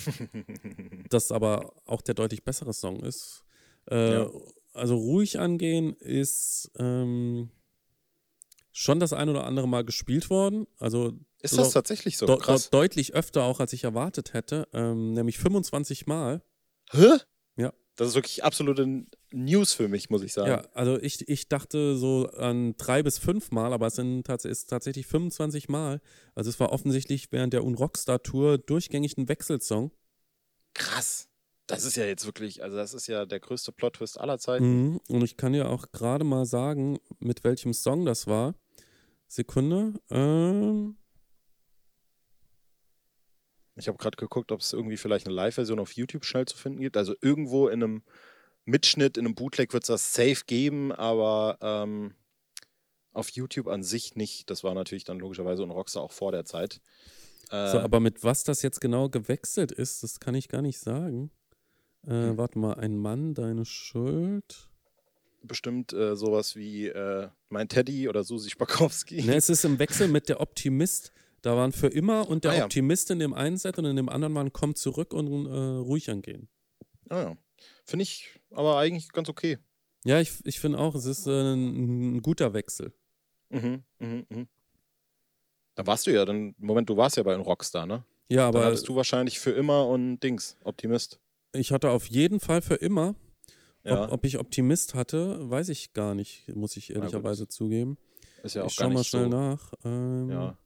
das 1.11 1.33
aber 1.33 1.73
auch 1.87 2.03
der 2.03 2.15
deutlich 2.15 2.45
bessere 2.45 2.73
Song 2.73 3.01
ist. 3.01 3.45
Äh, 3.91 4.13
ja. 4.15 4.31
Also 4.75 4.97
ruhig 4.97 5.39
angehen 5.39 5.95
ist 5.95 6.71
ähm, 6.77 7.51
schon 8.73 9.01
das 9.01 9.13
ein 9.13 9.29
oder 9.29 9.45
andere 9.45 9.67
Mal 9.67 9.85
gespielt 9.85 10.31
worden. 10.31 10.67
Also 10.79 11.15
ist 11.41 11.57
das 11.57 11.73
tatsächlich 11.73 12.19
so? 12.19 12.27
De 12.27 12.39
de 12.39 12.61
deutlich 12.71 13.15
öfter 13.15 13.45
auch, 13.45 13.61
als 13.61 13.73
ich 13.73 13.85
erwartet 13.85 14.35
hätte. 14.35 14.69
Ähm, 14.73 15.13
nämlich 15.13 15.39
25 15.39 16.07
Mal. 16.07 16.43
Hä? 16.91 17.19
Das 17.99 18.07
ist 18.07 18.15
wirklich 18.15 18.45
absolute 18.45 19.07
News 19.33 19.73
für 19.73 19.89
mich, 19.89 20.09
muss 20.09 20.23
ich 20.23 20.33
sagen. 20.33 20.49
Ja, 20.49 20.63
also 20.73 21.01
ich, 21.01 21.29
ich 21.29 21.49
dachte 21.49 21.97
so 21.97 22.29
an 22.29 22.77
drei 22.77 23.03
bis 23.03 23.19
fünf 23.19 23.51
Mal, 23.51 23.73
aber 23.73 23.89
es 23.89 23.97
sind 23.97 24.25
tats 24.25 24.45
ist 24.45 24.71
tatsächlich 24.71 25.09
25 25.09 25.69
Mal. 25.69 26.01
Also 26.37 26.49
es 26.49 26.61
war 26.61 26.71
offensichtlich 26.71 27.33
während 27.33 27.55
der 27.55 27.65
Unrockstar-Tour 27.65 28.59
durchgängig 28.59 29.19
ein 29.19 29.29
Wechselsong. 29.29 29.91
Krass. 30.75 31.29
Das 31.67 31.85
ist 31.85 31.97
ja 31.97 32.05
jetzt 32.05 32.25
wirklich, 32.25 32.63
also 32.63 32.77
das 32.77 32.95
ist 32.95 33.09
ja 33.09 33.27
der 33.27 33.41
größte 33.41 33.73
Plot-Twist 33.73 34.21
aller 34.21 34.39
Zeiten. 34.39 34.93
Mhm. 34.93 35.01
Und 35.09 35.25
ich 35.25 35.37
kann 35.37 35.53
ja 35.53 35.67
auch 35.67 35.91
gerade 35.91 36.23
mal 36.23 36.47
sagen, 36.47 37.01
mit 37.19 37.43
welchem 37.43 37.75
Song 37.75 38.05
das 38.05 38.29
war. 38.29 38.55
Sekunde. 39.27 39.95
Ähm 40.09 40.97
ich 43.79 43.89
habe 43.89 43.99
gerade 43.99 44.17
geguckt, 44.17 44.53
ob 44.53 44.61
es 44.61 44.73
irgendwie 44.73 44.97
vielleicht 44.97 45.27
eine 45.27 45.35
Live-Version 45.35 45.79
auf 45.79 45.93
YouTube 45.93 46.25
schnell 46.25 46.47
zu 46.47 46.57
finden 46.57 46.81
gibt. 46.81 46.97
Also 46.97 47.15
irgendwo 47.21 47.69
in 47.69 47.83
einem 47.83 48.03
Mitschnitt, 48.65 49.17
in 49.17 49.27
einem 49.27 49.35
Bootleg 49.35 49.73
wird 49.73 49.85
es 49.85 49.89
das 49.89 50.15
safe 50.15 50.45
geben, 50.47 50.93
aber 50.93 51.59
ähm, 51.61 52.15
auf 53.13 53.31
YouTube 53.31 53.67
an 53.67 53.83
sich 53.83 54.15
nicht. 54.17 54.51
Das 54.51 54.65
war 54.65 54.75
natürlich 54.75 55.05
dann 55.05 55.19
logischerweise 55.19 55.63
ein 55.63 55.71
Rockstar 55.71 56.03
auch 56.03 56.13
vor 56.13 56.33
der 56.33 56.45
Zeit. 56.45 56.81
Äh, 57.51 57.73
so, 57.73 57.79
aber 57.81 58.01
mit 58.01 58.25
was 58.25 58.45
das 58.45 58.63
jetzt 58.63 58.81
genau 58.81 59.09
gewechselt 59.09 59.73
ist, 59.73 60.03
das 60.03 60.21
kann 60.21 60.35
ich 60.35 60.49
gar 60.49 60.63
nicht 60.63 60.79
sagen. 60.79 61.31
Äh, 62.07 62.11
hm. 62.11 62.39
Warte 62.39 62.59
mal, 62.59 62.75
ein 62.75 62.97
Mann, 62.97 63.35
deine 63.35 63.65
Schuld. 63.65 64.69
Bestimmt 65.43 65.93
äh, 65.93 66.17
sowas 66.17 66.57
wie 66.57 66.89
äh, 66.89 67.29
mein 67.49 67.69
Teddy 67.69 68.09
oder 68.09 68.25
Susi 68.25 68.51
Spakowski. 68.51 69.23
Ne, 69.23 69.37
es 69.37 69.49
ist 69.49 69.65
im 69.65 69.79
Wechsel 69.79 70.09
mit 70.09 70.29
der 70.29 70.41
Optimist. 70.41 71.13
Da 71.43 71.57
waren 71.57 71.73
für 71.73 71.89
immer 71.89 72.29
und 72.29 72.45
der 72.45 72.51
ah, 72.51 72.57
ja. 72.57 72.65
Optimist 72.65 73.11
in 73.11 73.21
dem 73.21 73.33
einen 73.33 73.57
Set 73.57 73.79
und 73.79 73.85
in 73.85 73.97
dem 73.97 74.09
anderen 74.09 74.35
waren 74.35 74.53
kommt 74.53 74.79
zurück 74.79 75.15
und 75.15 75.47
äh, 75.47 75.51
ruhig 75.51 76.11
angehen. 76.11 76.49
Ah 77.09 77.21
ja. 77.21 77.37
Finde 77.85 78.03
ich 78.03 78.39
aber 78.51 78.79
eigentlich 78.79 79.11
ganz 79.13 79.29
okay. 79.29 79.59
Ja, 80.05 80.21
ich, 80.21 80.33
ich 80.45 80.61
finde 80.61 80.79
auch, 80.79 80.95
es 80.95 81.05
ist 81.05 81.27
äh, 81.27 81.55
ein, 81.55 82.17
ein, 82.17 82.23
guter 82.23 82.55
Wechsel. 82.55 82.93
Mhm, 83.51 83.83
mhm, 83.99 84.27
mhm. 84.29 84.49
Da 85.75 85.87
warst 85.87 86.07
du 86.07 86.13
ja 86.13 86.25
dann, 86.25 86.55
Moment, 86.59 86.89
du 86.89 86.97
warst 86.97 87.17
ja 87.17 87.23
bei 87.23 87.35
einem 87.35 87.43
Rockstar, 87.43 87.87
ne? 87.87 88.05
Ja, 88.29 88.49
aber. 88.49 88.61
Da 88.61 88.67
hattest 88.67 88.89
du 88.89 88.97
wahrscheinlich 88.97 89.39
für 89.39 89.51
immer 89.51 89.87
und 89.87 90.21
Dings, 90.21 90.57
Optimist. 90.65 91.19
Ich 91.53 91.73
hatte 91.73 91.91
auf 91.91 92.07
jeden 92.07 92.41
Fall 92.41 92.63
für 92.63 92.75
immer. 92.75 93.15
Ja. 93.85 94.05
Ob, 94.05 94.13
ob, 94.13 94.25
ich 94.25 94.39
Optimist 94.39 94.95
hatte, 94.95 95.39
weiß 95.49 95.71
ich 95.71 95.93
gar 95.93 96.15
nicht, 96.15 96.55
muss 96.55 96.77
ich 96.77 96.91
ehrlicherweise 96.95 97.49
zugeben. 97.49 97.97
Ist 98.43 98.55
ja 98.55 98.65
auch 98.65 98.67
ich 98.67 98.75
schau 98.75 98.91
mal 98.91 99.05
schnell 99.05 99.25
so. 99.25 99.29
nach. 99.29 99.73
Ähm, 99.85 100.31
ja. 100.31 100.59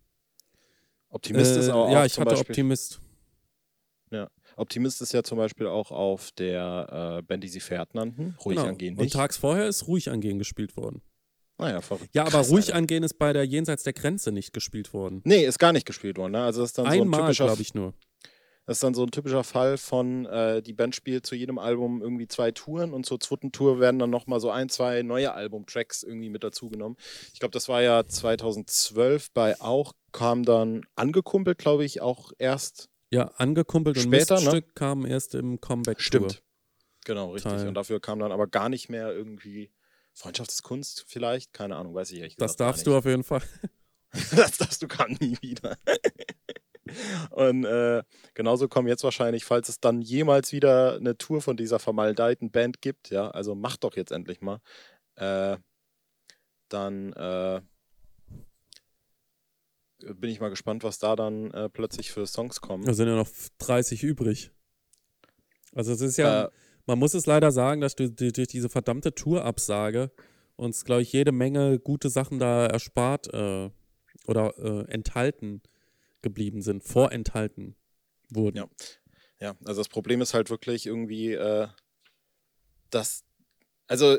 Optimist 1.13 1.57
äh, 1.57 1.61
ist 1.61 1.69
auch 1.71 1.91
Ja, 1.91 2.05
ich 2.05 2.19
hatte 2.19 2.31
Beispiel, 2.31 2.51
Optimist. 2.51 3.01
Ja. 4.11 4.29
Optimist 4.57 5.01
ist 5.01 5.13
ja 5.13 5.23
zum 5.23 5.39
Beispiel 5.39 5.67
auch 5.67 5.91
auf 5.91 6.31
der 6.33 7.19
äh, 7.19 7.23
Band, 7.23 7.45
die 7.45 7.49
sie 7.49 7.61
Pferd 7.61 7.95
nannten. 7.95 8.37
Ruhig 8.45 8.57
Genau. 8.59 8.69
angehen 8.69 8.95
Und 8.97 9.05
nicht. 9.05 9.15
tags 9.15 9.37
vorher 9.37 9.67
ist 9.69 9.87
ruhig 9.87 10.11
angehen 10.11 10.39
gespielt 10.39 10.77
worden. 10.77 11.01
naja, 11.59 11.81
verrückt. 11.81 12.11
Ja, 12.13 12.23
aber 12.23 12.31
Krass, 12.33 12.51
ruhig 12.51 12.67
Alter. 12.67 12.77
angehen 12.79 13.03
ist 13.05 13.19
bei 13.19 13.33
der 13.33 13.45
Jenseits 13.45 13.85
der 13.85 13.93
Grenze 13.93 14.33
nicht 14.33 14.53
gespielt 14.53 14.93
worden. 14.93 15.23
Nee, 15.25 15.45
ist 15.45 15.59
gar 15.59 15.73
nicht 15.73 15.87
gespielt 15.87 16.19
worden. 16.19 16.33
Ne? 16.33 16.43
Also 16.43 16.61
das 16.61 16.71
ist 16.71 16.79
dann 16.79 16.87
so 16.87 16.91
ein 16.93 17.01
Einmal, 17.03 17.21
typischer 17.21 17.47
glaube 17.47 17.63
ich 17.63 17.73
nur. 17.75 17.95
Das 18.67 18.77
ist 18.77 18.83
dann 18.85 18.95
so 18.95 19.03
ein 19.03 19.11
typischer 19.11 19.43
Fall 19.45 19.77
von, 19.77 20.25
äh, 20.27 20.63
die 20.63 20.73
Band 20.73 20.95
spielt 20.95 21.27
zu 21.27 21.35
jedem 21.35 21.59
Album 21.59 22.01
irgendwie 22.01 22.29
zwei 22.29 22.53
Touren 22.53 22.93
und 22.93 23.05
zur 23.07 23.19
zweiten 23.19 23.51
Tour 23.53 23.81
werden 23.81 23.99
dann 23.99 24.11
nochmal 24.11 24.39
so 24.41 24.51
ein, 24.51 24.69
zwei 24.69 25.03
neue 25.03 25.33
Albumtracks 25.33 26.03
irgendwie 26.05 26.29
mit 26.31 26.45
dazugenommen. 26.45 26.97
Ich 27.33 27.41
glaube, 27.41 27.53
das 27.53 27.69
war 27.69 27.83
ja 27.83 28.07
2012 28.07 29.33
bei 29.33 29.61
auch, 29.61 29.93
kam 30.13 30.45
dann 30.45 30.83
angekumpelt, 30.95 31.59
glaube 31.59 31.85
ich, 31.85 32.01
auch 32.01 32.33
erst. 32.39 32.89
Ja, 33.11 33.27
angekumpelt 33.37 33.97
und 33.97 34.05
Später, 34.05 34.37
ne? 34.37 34.41
Miststück 34.41 34.75
kam 34.75 35.05
erst 35.05 35.35
im 35.35 35.61
Comeback-Tour. 35.61 36.03
Stimmt. 36.03 36.43
Genau, 37.05 37.33
richtig. 37.33 37.53
Teil. 37.53 37.69
Und 37.69 37.75
dafür 37.75 38.01
kam 38.01 38.19
dann 38.19 38.33
aber 38.33 38.47
gar 38.47 38.69
nicht 38.69 38.89
mehr 38.89 39.13
irgendwie 39.13 39.73
Freundschaftskunst 40.15 41.05
vielleicht. 41.07 41.53
Keine 41.53 41.77
Ahnung, 41.77 41.95
weiß 41.95 42.11
ich 42.13 42.19
ehrlich 42.19 42.37
Das 42.37 42.57
darfst 42.57 42.87
du 42.87 42.97
auf 42.97 43.05
jeden 43.05 43.25
Fall. 43.25 43.43
das 44.37 44.59
darfst 44.59 44.83
du 44.83 44.89
gar 44.89 45.09
nie 45.09 45.37
wieder. 45.41 45.77
Und 47.31 47.65
äh, 47.65 48.03
genauso 48.35 48.69
kommen 48.69 48.89
jetzt 48.89 49.05
wahrscheinlich, 49.05 49.45
falls 49.45 49.69
es 49.69 49.81
dann 49.81 50.03
jemals 50.03 50.53
wieder 50.53 50.97
eine 50.97 51.17
Tour 51.17 51.41
von 51.41 51.57
dieser 51.57 51.79
vermaledeiten 51.79 52.51
Band 52.51 52.83
gibt, 52.83 53.11
ja, 53.11 53.31
also 53.31 53.55
mach 53.55 53.77
doch 53.77 53.97
jetzt 53.97 54.13
endlich 54.13 54.41
mal, 54.41 54.61
äh, 55.17 55.57
dann 56.69 57.13
äh, 57.13 57.63
bin 60.15 60.31
ich 60.31 60.41
mal 60.41 60.51
gespannt, 60.51 60.85
was 60.85 60.99
da 60.99 61.17
dann 61.17 61.51
äh, 61.53 61.69
plötzlich 61.69 62.11
für 62.13 62.27
Songs 62.27 62.61
kommen. 62.61 62.85
Da 62.85 62.95
sind 62.95 63.09
ja 63.09 63.17
noch 63.17 63.29
30 63.59 64.03
übrig. 64.03 64.51
Also 65.75 65.93
es 65.93 66.01
ist 66.01 66.17
ja, 66.19 66.45
Äh, 66.47 66.51
man 66.87 66.99
muss 66.99 67.15
es 67.15 67.27
leider 67.27 67.53
sagen, 67.53 67.81
dass 67.81 67.95
du 67.95 68.11
du- 68.11 68.33
durch 68.33 68.49
diese 68.49 68.69
verdammte 68.69 69.15
Tourabsage 69.15 70.11
uns, 70.57 70.85
glaube 70.85 71.03
ich, 71.03 71.13
jede 71.13 71.33
Menge 71.33 71.79
gute 71.79 72.11
Sachen 72.11 72.39
da 72.39 72.67
erspart 72.67 73.33
äh, 73.33 73.71
oder 74.27 74.55
äh, 74.59 74.91
enthalten 74.93 75.63
geblieben 76.21 76.63
sind, 76.63 76.85
vorenthalten 76.85 77.75
wurden. 78.31 78.57
Ja. 78.59 78.69
Ja, 79.41 79.57
also 79.65 79.81
das 79.81 79.89
Problem 79.89 80.21
ist 80.21 80.35
halt 80.35 80.51
wirklich 80.51 80.87
irgendwie, 80.87 81.33
äh, 81.33 81.67
dass, 82.91 83.25
also 83.89 84.19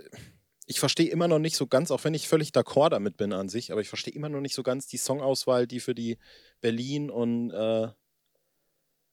ich 0.66 0.80
verstehe 0.80 1.10
immer 1.10 1.28
noch 1.28 1.40
nicht 1.40 1.56
so 1.56 1.68
ganz, 1.68 1.92
auch 1.92 2.04
wenn 2.04 2.14
ich 2.14 2.28
völlig 2.28 2.52
d'accord 2.52 2.90
damit 2.90 3.18
bin 3.18 3.34
an 3.34 3.50
sich, 3.50 3.72
aber 3.72 3.82
ich 3.82 3.90
verstehe 3.90 4.14
immer 4.14 4.30
noch 4.30 4.42
nicht 4.42 4.56
so 4.56 4.64
ganz 4.64 4.88
die 4.88 4.98
Songauswahl, 4.98 5.68
die 5.68 5.80
für 5.80 5.96
die 5.96 6.18
Berlin 6.62 7.10
und 7.10 7.52
äh, 7.52 7.88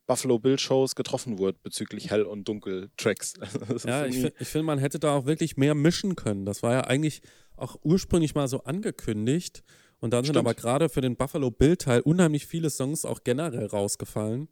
Buffalo 0.06 0.40
Bill 0.40 0.58
Shows 0.58 0.96
getroffen 0.96 1.38
wurde 1.38 1.58
bezüglich 1.62 2.10
Hell- 2.10 2.24
und 2.24 2.48
Dunkel-Tracks. 2.48 3.34
Ist 3.74 3.84
Ja, 3.84 4.06
ich, 4.06 4.32
finde, 4.40 4.64
man 4.64 4.78
hätte 4.78 4.98
da 4.98 5.14
auch 5.14 5.26
wirklich 5.26 5.56
mehr 5.56 5.76
mischen 5.76 6.16
können. 6.16 6.44
Das 6.44 6.64
war 6.64 6.72
ja 6.72 6.80
eigentlich 6.80 7.22
auch 7.56 7.76
ursprünglich 7.84 8.34
mal 8.34 8.48
so 8.48 8.64
angekündigt. 8.64 9.62
Und 10.00 10.12
dann 10.12 10.24
sind 10.24 10.34
Stimmt. 10.34 10.48
aber 10.48 10.54
gerade 10.54 10.88
für 10.88 11.00
den 11.00 11.14
Buffalo 11.14 11.52
Bill-Teil 11.52 12.00
unheimlich 12.00 12.46
viele 12.46 12.70
Songs 12.70 13.04
auch 13.04 13.22
generell 13.22 13.66
rausgefallen. 13.66 14.48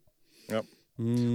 Ja. 0.48 0.62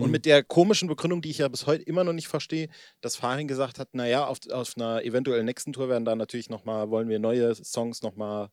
Und 0.01 0.11
mit 0.11 0.25
der 0.25 0.43
komischen 0.43 0.89
Begründung, 0.89 1.21
die 1.21 1.29
ich 1.29 1.37
ja 1.37 1.47
bis 1.47 1.65
heute 1.67 1.83
immer 1.83 2.03
noch 2.03 2.11
nicht 2.13 2.27
verstehe, 2.27 2.67
dass 3.01 3.15
Farin 3.15 3.47
gesagt 3.47 3.79
hat, 3.79 3.93
naja, 3.93 4.27
auf, 4.27 4.39
auf 4.51 4.73
einer 4.75 5.03
eventuell 5.05 5.43
nächsten 5.43 5.71
Tour 5.71 5.87
werden 5.87 6.03
da 6.03 6.15
natürlich 6.15 6.49
nochmal, 6.49 6.89
wollen 6.89 7.07
wir 7.07 7.19
neue 7.19 7.55
Songs 7.55 8.01
nochmal 8.01 8.49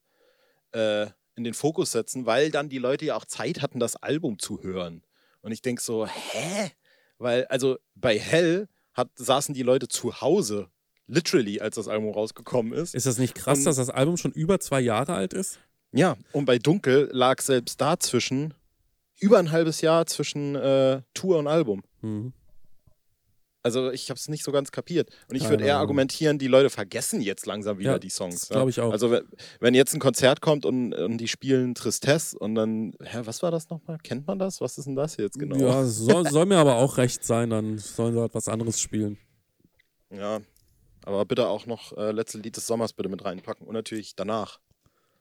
äh, 0.72 1.06
in 1.34 1.44
den 1.44 1.54
Fokus 1.54 1.92
setzen, 1.92 2.26
weil 2.26 2.50
dann 2.50 2.68
die 2.68 2.78
Leute 2.78 3.06
ja 3.06 3.16
auch 3.16 3.24
Zeit 3.24 3.60
hatten, 3.60 3.80
das 3.80 3.96
Album 3.96 4.38
zu 4.38 4.62
hören. 4.62 5.02
Und 5.42 5.52
ich 5.52 5.62
denke 5.62 5.82
so, 5.82 6.06
hä? 6.06 6.70
Weil, 7.18 7.44
also 7.46 7.78
bei 7.94 8.18
Hell 8.18 8.68
hat, 8.92 9.08
saßen 9.16 9.54
die 9.54 9.62
Leute 9.62 9.88
zu 9.88 10.20
Hause, 10.20 10.68
literally, 11.06 11.60
als 11.60 11.74
das 11.76 11.88
Album 11.88 12.12
rausgekommen 12.12 12.72
ist. 12.72 12.94
ist 12.94 13.06
das 13.06 13.18
nicht 13.18 13.34
krass, 13.34 13.58
und- 13.58 13.64
dass 13.64 13.76
das 13.76 13.90
Album 13.90 14.16
schon 14.16 14.32
über 14.32 14.60
zwei 14.60 14.80
Jahre 14.80 15.14
alt 15.14 15.32
ist? 15.32 15.58
Ja, 15.92 16.16
und 16.32 16.44
bei 16.44 16.58
Dunkel 16.58 17.08
lag 17.12 17.40
selbst 17.40 17.80
dazwischen 17.80 18.54
über 19.20 19.38
ein 19.38 19.50
halbes 19.52 19.80
Jahr 19.80 20.06
zwischen 20.06 20.56
äh, 20.56 21.02
Tour 21.14 21.38
und 21.38 21.46
Album. 21.46 21.82
Hm. 22.00 22.32
Also 23.62 23.90
ich 23.90 24.08
habe 24.08 24.16
es 24.18 24.28
nicht 24.28 24.42
so 24.42 24.52
ganz 24.52 24.72
kapiert. 24.72 25.10
Und 25.28 25.36
ich 25.36 25.48
würde 25.48 25.64
eher 25.64 25.76
argumentieren, 25.76 26.38
die 26.38 26.46
Leute 26.46 26.70
vergessen 26.70 27.20
jetzt 27.20 27.44
langsam 27.44 27.78
wieder 27.78 27.92
Ja, 27.92 27.98
die 27.98 28.08
Songs. 28.08 28.40
das 28.40 28.48
glaub 28.48 28.68
ich 28.70 28.80
auch. 28.80 28.90
Also 28.90 29.10
wenn, 29.10 29.24
wenn 29.60 29.74
jetzt 29.74 29.92
ein 29.92 30.00
Konzert 30.00 30.40
kommt 30.40 30.64
und, 30.64 30.94
und 30.94 31.18
die 31.18 31.28
spielen 31.28 31.74
Tristesse 31.74 32.38
und 32.38 32.54
dann, 32.54 32.94
hä, 33.02 33.20
was 33.24 33.42
war 33.42 33.50
das 33.50 33.68
nochmal? 33.68 33.98
Kennt 34.02 34.26
man 34.26 34.38
das? 34.38 34.62
Was 34.62 34.78
ist 34.78 34.86
denn 34.86 34.96
das 34.96 35.18
jetzt 35.18 35.38
genau? 35.38 35.56
Ja, 35.56 35.84
soll, 35.84 36.26
soll 36.30 36.46
mir 36.46 36.56
aber 36.56 36.76
auch 36.76 36.96
recht 36.96 37.22
sein, 37.22 37.50
dann 37.50 37.76
sollen 37.76 38.14
sie 38.14 38.20
halt 38.20 38.34
was 38.34 38.48
anderes 38.48 38.80
spielen. 38.80 39.18
Ja, 40.10 40.40
aber 41.04 41.24
bitte 41.26 41.46
auch 41.46 41.66
noch 41.66 41.96
äh, 41.98 42.12
letzte 42.12 42.38
Lied 42.38 42.56
des 42.56 42.66
Sommers 42.66 42.94
bitte 42.94 43.10
mit 43.10 43.24
reinpacken 43.24 43.66
und 43.66 43.74
natürlich 43.74 44.16
danach. 44.16 44.58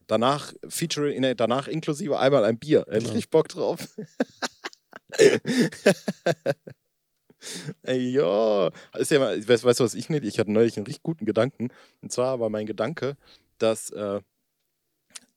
Danach 0.09 0.53
Featuring, 0.67 1.21
nee, 1.21 1.35
danach 1.35 1.67
inklusive 1.67 2.17
einmal 2.17 2.43
ein 2.43 2.57
Bier. 2.57 2.83
Genau. 2.85 2.97
richtig 2.97 3.29
Bock 3.29 3.47
drauf. 3.47 3.87
Ey, 7.83 8.09
ja. 8.09 8.71
Ist 8.97 9.11
ja 9.11 9.19
mal, 9.19 9.47
weißt, 9.47 9.63
weißt 9.63 9.79
du, 9.79 9.83
was 9.83 9.93
ich 9.93 10.09
nicht? 10.09 10.25
Ich 10.25 10.39
hatte 10.39 10.51
neulich 10.51 10.77
einen 10.77 10.87
richtig 10.87 11.03
guten 11.03 11.25
Gedanken. 11.25 11.69
Und 12.01 12.11
zwar 12.11 12.39
war 12.39 12.49
mein 12.49 12.65
Gedanke, 12.65 13.17
dass 13.59 13.91
äh, 13.91 14.19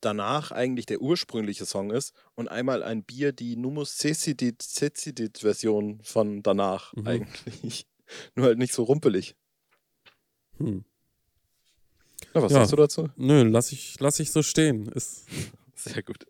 danach 0.00 0.52
eigentlich 0.52 0.86
der 0.86 1.02
ursprüngliche 1.02 1.66
Song 1.66 1.90
ist 1.90 2.14
und 2.34 2.48
einmal 2.48 2.82
ein 2.82 3.04
Bier 3.04 3.32
die 3.32 3.56
Numus 3.56 3.98
Cecedit 3.98 4.62
Cecedit 4.62 5.38
Version 5.38 6.00
von 6.02 6.42
danach 6.42 6.94
Mhm. 6.94 7.06
eigentlich. 7.06 7.86
Nur 8.34 8.46
halt 8.46 8.58
nicht 8.58 8.72
so 8.72 8.84
rumpelig. 8.84 9.36
Hm. 10.56 10.86
Na, 12.34 12.42
was 12.42 12.52
Ja. 12.52 12.58
sagst 12.60 12.72
du 12.72 12.76
dazu? 12.76 13.08
Nö, 13.16 13.42
lass 13.44 13.72
ich, 13.72 13.96
lass 14.00 14.18
ich 14.20 14.30
so 14.30 14.42
stehen. 14.42 14.86
Ist, 14.88 15.26
Sehr 15.74 16.02
gut. 16.02 16.26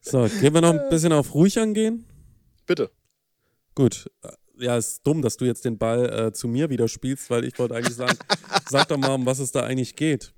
so, 0.00 0.22
gehen 0.40 0.54
wir 0.54 0.60
noch 0.60 0.74
ein 0.78 0.88
bisschen 0.88 1.12
auf 1.12 1.34
ruhig 1.34 1.58
angehen? 1.58 2.06
Bitte. 2.66 2.90
Gut. 3.74 4.10
Ja, 4.58 4.76
ist 4.76 5.06
dumm, 5.06 5.22
dass 5.22 5.36
du 5.36 5.44
jetzt 5.46 5.64
den 5.64 5.78
Ball 5.78 6.26
äh, 6.28 6.32
zu 6.32 6.46
mir 6.46 6.68
wieder 6.70 6.86
spielst, 6.88 7.30
weil 7.30 7.44
ich 7.44 7.58
wollte 7.58 7.74
eigentlich 7.74 7.96
sagen, 7.96 8.16
sag 8.68 8.88
doch 8.88 8.98
mal, 8.98 9.14
um 9.14 9.24
was 9.26 9.38
es 9.38 9.52
da 9.52 9.62
eigentlich 9.62 9.96
geht. 9.96 10.32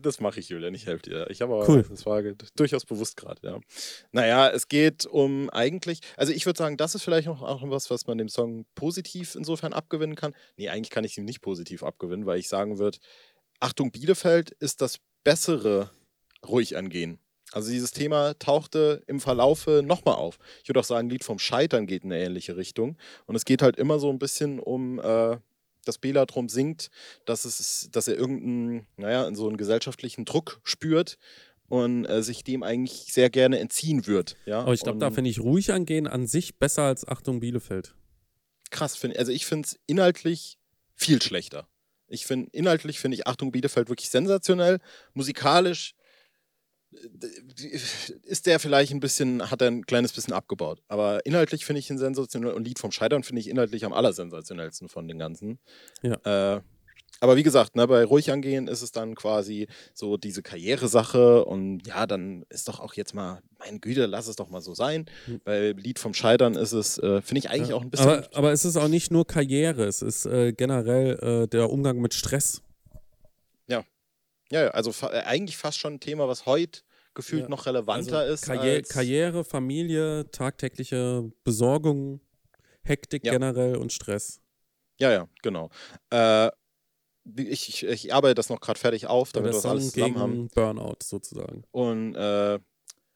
Das 0.00 0.20
mache 0.20 0.38
ich, 0.38 0.48
Julian. 0.50 0.72
Ich 0.74 0.86
helfe 0.86 1.02
dir. 1.02 1.28
Ich 1.30 1.42
habe 1.42 1.52
aber, 1.54 1.68
Cool. 1.68 1.82
das 1.88 2.06
war 2.06 2.22
durchaus 2.54 2.84
bewusst 2.84 3.16
gerade, 3.16 3.40
ja. 3.44 3.60
Naja, 4.12 4.48
es 4.50 4.68
geht 4.68 5.04
um 5.04 5.50
eigentlich, 5.50 5.98
also 6.16 6.32
ich 6.32 6.46
würde 6.46 6.58
sagen, 6.58 6.76
das 6.76 6.94
ist 6.94 7.02
vielleicht 7.02 7.26
noch 7.26 7.42
auch 7.42 7.60
was, 7.68 7.90
was 7.90 8.06
man 8.06 8.18
dem 8.18 8.28
Song 8.28 8.66
positiv 8.76 9.34
insofern 9.34 9.72
abgewinnen 9.72 10.14
kann. 10.14 10.32
Nee, 10.56 10.68
eigentlich 10.68 10.90
kann 10.90 11.02
ich 11.02 11.18
ihm 11.18 11.24
nicht 11.24 11.40
positiv 11.40 11.82
abgewinnen, 11.82 12.24
weil 12.24 12.38
ich 12.38 12.48
sagen 12.48 12.78
würde, 12.78 12.98
Achtung, 13.62 13.92
Bielefeld 13.92 14.50
ist 14.50 14.80
das 14.80 14.98
bessere 15.22 15.90
ruhig 16.46 16.76
angehen. 16.76 17.20
Also 17.52 17.70
dieses 17.70 17.92
Thema 17.92 18.34
tauchte 18.38 19.02
im 19.06 19.20
Verlaufe 19.20 19.82
nochmal 19.84 20.16
auf. 20.16 20.38
Ich 20.62 20.68
würde 20.68 20.80
auch 20.80 20.84
sagen, 20.84 21.08
Lied 21.08 21.22
vom 21.22 21.38
Scheitern 21.38 21.86
geht 21.86 22.02
in 22.02 22.12
eine 22.12 22.24
ähnliche 22.24 22.56
Richtung. 22.56 22.96
Und 23.26 23.36
es 23.36 23.44
geht 23.44 23.62
halt 23.62 23.76
immer 23.76 24.00
so 24.00 24.10
ein 24.10 24.18
bisschen 24.18 24.58
um, 24.58 24.98
äh, 24.98 25.36
dass 25.84 25.98
Bela 25.98 26.26
drum 26.26 26.48
singt, 26.48 26.90
dass, 27.24 27.44
es, 27.44 27.88
dass 27.92 28.08
er 28.08 28.16
irgendeinen, 28.16 28.86
naja, 28.96 29.32
so 29.34 29.46
einen 29.46 29.58
gesellschaftlichen 29.58 30.24
Druck 30.24 30.60
spürt 30.64 31.18
und 31.68 32.04
äh, 32.06 32.22
sich 32.24 32.42
dem 32.42 32.64
eigentlich 32.64 33.12
sehr 33.12 33.30
gerne 33.30 33.60
entziehen 33.60 34.08
wird. 34.08 34.36
Ja? 34.44 34.62
Aber 34.62 34.74
ich 34.74 34.80
glaube, 34.80 34.98
da 34.98 35.12
finde 35.12 35.30
ich 35.30 35.38
ruhig 35.38 35.72
angehen 35.72 36.08
an 36.08 36.26
sich 36.26 36.58
besser 36.58 36.82
als 36.82 37.06
Achtung 37.06 37.38
Bielefeld. 37.38 37.94
krass 38.70 38.96
finde. 38.96 39.20
Also 39.20 39.30
ich 39.30 39.46
finde 39.46 39.66
es 39.66 39.78
inhaltlich 39.86 40.58
viel 40.96 41.22
schlechter. 41.22 41.68
Ich 42.12 42.26
finde, 42.26 42.48
inhaltlich 42.52 42.98
finde 43.00 43.16
ich 43.16 43.26
Achtung 43.26 43.52
Bielefeld 43.52 43.88
wirklich 43.88 44.10
sensationell. 44.10 44.78
Musikalisch 45.14 45.94
äh, 46.92 47.78
ist 48.22 48.46
der 48.46 48.60
vielleicht 48.60 48.92
ein 48.92 49.00
bisschen, 49.00 49.50
hat 49.50 49.62
er 49.62 49.68
ein 49.68 49.86
kleines 49.86 50.12
bisschen 50.12 50.34
abgebaut. 50.34 50.82
Aber 50.88 51.24
inhaltlich 51.26 51.64
finde 51.64 51.80
ich 51.80 51.90
ihn 51.90 51.98
sensationell 51.98 52.52
und 52.52 52.64
Lied 52.64 52.78
vom 52.78 52.92
Scheitern 52.92 53.22
finde 53.22 53.40
ich 53.40 53.48
inhaltlich 53.48 53.84
am 53.84 53.92
allersensationellsten 53.92 54.88
von 54.88 55.08
den 55.08 55.18
ganzen. 55.18 55.58
Ja. 56.02 56.56
Äh, 56.56 56.60
aber 57.22 57.36
wie 57.36 57.44
gesagt, 57.44 57.76
ne, 57.76 57.86
bei 57.86 58.02
Ruhig 58.04 58.32
angehen 58.32 58.66
ist 58.66 58.82
es 58.82 58.90
dann 58.90 59.14
quasi 59.14 59.68
so 59.94 60.16
diese 60.16 60.42
Karrieresache 60.42 61.44
und 61.44 61.86
ja, 61.86 62.06
dann 62.06 62.44
ist 62.48 62.66
doch 62.66 62.80
auch 62.80 62.94
jetzt 62.94 63.14
mal, 63.14 63.40
mein 63.60 63.80
Güte, 63.80 64.06
lass 64.06 64.26
es 64.26 64.34
doch 64.36 64.48
mal 64.50 64.60
so 64.60 64.74
sein. 64.74 65.06
Hm. 65.26 65.40
Bei 65.44 65.70
Lied 65.70 66.00
vom 66.00 66.14
Scheitern 66.14 66.54
ist 66.56 66.72
es, 66.72 66.98
äh, 66.98 67.22
finde 67.22 67.38
ich 67.38 67.50
eigentlich 67.50 67.68
Ja. 67.68 67.76
auch 67.76 67.82
ein 67.82 67.90
bisschen. 67.90 68.08
Aber, 68.08 68.28
aber 68.34 68.52
es 68.52 68.64
ist 68.64 68.76
auch 68.76 68.88
nicht 68.88 69.12
nur 69.12 69.24
Karriere, 69.26 69.84
es 69.84 70.02
ist 70.02 70.26
äh, 70.26 70.52
generell 70.52 71.44
äh, 71.44 71.46
der 71.48 71.70
Umgang 71.70 71.98
mit 72.00 72.12
Stress. 72.12 72.60
Ja, 73.68 73.84
ja, 74.50 74.68
also 74.72 74.90
fa 74.92 75.12
äh, 75.12 75.20
eigentlich 75.22 75.56
fast 75.56 75.78
schon 75.78 75.94
ein 75.94 76.00
Thema, 76.00 76.26
was 76.26 76.44
heute 76.44 76.80
gefühlt 77.14 77.42
Ja, 77.44 77.48
noch 77.48 77.66
relevanter 77.66 78.18
Also 78.20 78.34
ist. 78.34 78.42
Karriere, 78.42 78.76
als, 78.78 78.88
Karriere, 78.88 79.44
Familie, 79.44 80.28
tagtägliche 80.32 81.30
Besorgung, 81.44 82.20
Hektik 82.82 83.24
Ja. 83.24 83.32
generell 83.32 83.76
und 83.76 83.92
Stress. 83.92 84.40
Ja, 84.98 85.12
ja, 85.12 85.28
genau. 85.42 85.70
Äh, 86.10 86.50
ich, 87.36 87.68
ich, 87.68 87.84
ich 87.84 88.14
arbeite 88.14 88.34
das 88.34 88.48
noch 88.48 88.60
gerade 88.60 88.78
fertig 88.80 89.06
auf, 89.06 89.32
damit 89.32 89.50
wir 89.50 89.52
das 89.54 89.62
Song 89.62 89.70
alles 89.72 89.92
zusammen 89.92 90.18
haben. 90.18 90.48
Burnout 90.54 90.96
sozusagen. 91.02 91.64
Und 91.70 92.14
äh, 92.16 92.58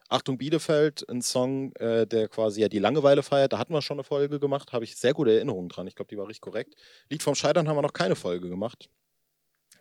Achtung 0.08 0.38
Bielefeld, 0.38 1.08
ein 1.08 1.20
Song, 1.20 1.72
äh, 1.76 2.06
der 2.06 2.28
quasi 2.28 2.60
ja 2.60 2.68
die 2.68 2.78
Langeweile 2.78 3.22
feiert. 3.24 3.52
Da 3.52 3.58
hatten 3.58 3.72
wir 3.72 3.82
schon 3.82 3.96
eine 3.96 4.04
Folge 4.04 4.38
gemacht, 4.38 4.72
habe 4.72 4.84
ich 4.84 4.96
sehr 4.96 5.12
gute 5.14 5.34
Erinnerungen 5.34 5.68
dran. 5.68 5.86
Ich 5.88 5.96
glaube, 5.96 6.08
die 6.08 6.16
war 6.16 6.28
richtig 6.28 6.42
korrekt. 6.42 6.74
Lied 7.10 7.22
vom 7.24 7.34
Scheitern 7.34 7.68
haben 7.68 7.76
wir 7.76 7.82
noch 7.82 7.92
keine 7.92 8.14
Folge 8.14 8.48
gemacht. 8.48 8.88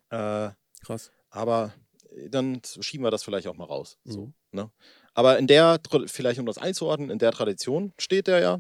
Äh, 0.09 0.49
Krass. 0.83 1.11
aber 1.29 1.73
äh, 2.15 2.29
dann 2.29 2.61
schieben 2.81 3.05
wir 3.05 3.11
das 3.11 3.23
vielleicht 3.23 3.47
auch 3.47 3.55
mal 3.55 3.65
raus. 3.65 3.97
So, 4.03 4.27
Mhm. 4.27 4.33
ne? 4.51 4.71
Aber 5.13 5.37
in 5.37 5.47
der, 5.47 5.79
vielleicht 6.07 6.39
um 6.39 6.45
das 6.45 6.57
einzuordnen, 6.57 7.09
in 7.09 7.19
der 7.19 7.31
Tradition 7.31 7.93
steht 7.97 8.27
der 8.27 8.39
ja. 8.39 8.59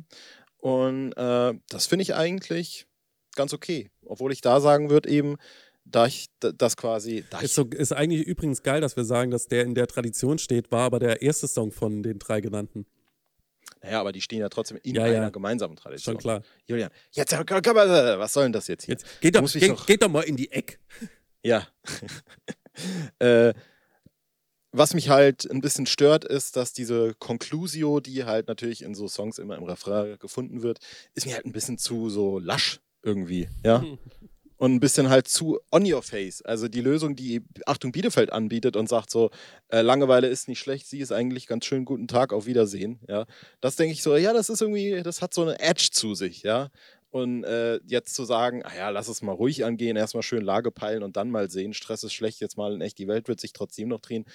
Und 0.57 1.13
äh, 1.13 1.53
das 1.69 1.85
finde 1.87 2.03
ich 2.03 2.15
eigentlich 2.15 2.87
ganz 3.35 3.53
okay. 3.53 3.89
Obwohl 4.05 4.31
ich 4.31 4.41
da 4.41 4.59
sagen 4.61 4.89
würde, 4.89 5.09
eben, 5.09 5.35
da 5.85 6.07
ich 6.07 6.27
das 6.39 6.77
quasi. 6.77 7.23
Da 7.29 7.39
Ist, 7.41 7.53
so, 7.55 7.63
ist 7.65 7.91
eigentlich 7.93 8.25
übrigens 8.25 8.63
geil, 8.63 8.81
dass 8.81 8.95
wir 8.97 9.03
sagen, 9.05 9.29
dass 9.31 9.47
der 9.47 9.63
in 9.63 9.75
der 9.75 9.87
Tradition 9.87 10.37
steht, 10.39 10.71
war 10.71 10.81
aber 10.85 10.99
der 10.99 11.21
erste 11.21 11.47
Song 11.47 11.71
von 11.71 12.01
den 12.01 12.17
drei 12.17 12.41
genannten. 12.41 12.85
naja, 13.83 13.99
aber 14.01 14.11
die 14.11 14.21
stehen 14.21 14.39
ja 14.39 14.49
trotzdem 14.49 14.79
in 14.81 14.95
Ja, 14.95 15.03
einer 15.03 15.13
ja. 15.13 15.29
gemeinsamen 15.29 15.75
Tradition. 15.75 16.13
Schon 16.15 16.21
klar. 16.21 16.41
Julian, 16.65 16.89
jetzt 17.11 17.33
äh, 17.33 17.37
äh, 17.39 18.19
was 18.19 18.33
soll 18.33 18.43
denn 18.43 18.53
das 18.53 18.67
jetzt 18.67 18.85
hier? 18.85 18.93
Jetzt 18.93 19.21
geht 19.21 19.35
doch, 19.35 19.51
geht, 19.51 19.69
doch- 19.69 19.85
geht 19.85 20.01
doch 20.01 20.09
mal 20.09 20.21
in 20.23 20.35
die 20.37 20.51
Eck. 20.51 20.79
Ja. 21.43 21.67
äh, 23.19 23.53
was 24.71 24.93
mich 24.95 25.09
halt 25.09 25.49
ein 25.49 25.61
bisschen 25.61 25.85
stört, 25.85 26.25
ist, 26.25 26.55
dass 26.57 26.73
diese 26.73 27.13
Conclusio, 27.19 27.99
die 27.99 28.25
halt 28.25 28.47
natürlich 28.47 28.81
in 28.81 28.95
so 28.95 29.07
Songs 29.07 29.37
immer 29.37 29.55
im 29.55 29.63
Refrain 29.63 30.17
gefunden 30.19 30.63
wird, 30.63 30.79
ist 31.13 31.25
mir 31.27 31.35
halt 31.35 31.45
ein 31.45 31.51
bisschen 31.53 31.77
zu 31.77 32.09
so 32.09 32.39
lasch 32.39 32.79
irgendwie, 33.05 33.47
ja. 33.63 33.83
Und 34.57 34.73
ein 34.73 34.79
bisschen 34.79 35.09
halt 35.09 35.27
zu 35.27 35.59
on 35.71 35.91
your 35.91 36.01
face. 36.01 36.41
Also 36.41 36.67
die 36.69 36.81
Lösung, 36.81 37.15
die 37.15 37.43
Achtung 37.65 37.91
Bielefeld 37.91 38.31
anbietet 38.31 38.77
und 38.77 38.87
sagt 38.87 39.11
so, 39.11 39.29
äh, 39.67 39.81
Langeweile 39.81 40.27
ist 40.27 40.47
nicht 40.47 40.59
schlecht, 40.59 40.87
sie 40.87 40.99
ist 40.99 41.11
eigentlich 41.11 41.45
ganz 41.45 41.65
schön, 41.65 41.83
guten 41.85 42.07
Tag, 42.07 42.31
auf 42.31 42.45
Wiedersehen, 42.45 42.99
ja. 43.07 43.25
Das 43.61 43.75
denke 43.75 43.93
ich 43.93 44.01
so, 44.01 44.15
ja, 44.15 44.33
das 44.33 44.49
ist 44.49 44.61
irgendwie, 44.61 45.03
das 45.03 45.21
hat 45.21 45.33
so 45.33 45.41
eine 45.41 45.59
Edge 45.59 45.89
zu 45.91 46.15
sich, 46.15 46.43
ja. 46.43 46.69
Und 47.09 47.43
äh, 47.43 47.79
jetzt 47.85 48.15
zu 48.15 48.25
sagen, 48.25 48.63
ah 48.65 48.75
ja, 48.75 48.89
lass 48.89 49.07
es 49.07 49.21
mal 49.21 49.33
ruhig 49.33 49.63
angehen, 49.65 49.97
erstmal 49.97 50.23
schön 50.23 50.43
Lage 50.43 50.71
peilen 50.71 51.03
und 51.03 51.15
dann 51.15 51.31
mal 51.31 51.49
sehen, 51.49 51.73
Stress 51.73 52.03
ist 52.03 52.13
schlecht, 52.13 52.41
jetzt 52.41 52.57
mal 52.57 52.73
in 52.73 52.81
echt, 52.81 52.97
die 52.97 53.07
Welt 53.07 53.27
wird 53.27 53.39
sich 53.39 53.53
trotzdem 53.53 53.89
noch 53.89 54.01
drehen. 54.01 54.25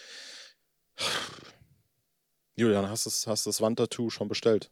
Julian, 2.57 2.89
hast 2.89 3.07
du 3.07 3.11
das, 3.11 3.27
hast 3.27 3.47
das 3.47 3.61
Wandtattoo 3.61 4.11
schon 4.11 4.29
bestellt? 4.29 4.71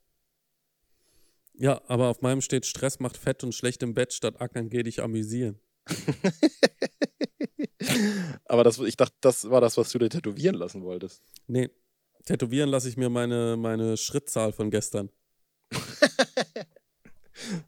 Ja, 1.60 1.82
aber 1.88 2.06
auf 2.06 2.22
meinem 2.22 2.40
steht 2.40 2.66
Stress 2.66 3.00
macht 3.00 3.16
fett 3.16 3.42
und 3.42 3.52
schlecht 3.52 3.82
im 3.82 3.92
Bett, 3.92 4.12
statt 4.12 4.40
ackern 4.40 4.70
geh 4.70 4.84
dich 4.84 5.02
amüsieren. 5.02 5.58
Aber 8.44 8.62
das, 8.64 8.78
ich 8.78 8.96
dachte, 8.96 9.14
das 9.20 9.50
war 9.50 9.60
das, 9.60 9.76
was 9.76 9.90
du 9.90 9.98
dir 9.98 10.08
tätowieren 10.08 10.54
lassen 10.54 10.82
wolltest. 10.82 11.22
Nee, 11.46 11.68
tätowieren 12.24 12.70
lasse 12.70 12.88
ich 12.88 12.96
mir 12.96 13.08
meine, 13.08 13.56
meine 13.56 13.96
Schrittzahl 13.96 14.52
von 14.52 14.70
gestern. 14.70 15.10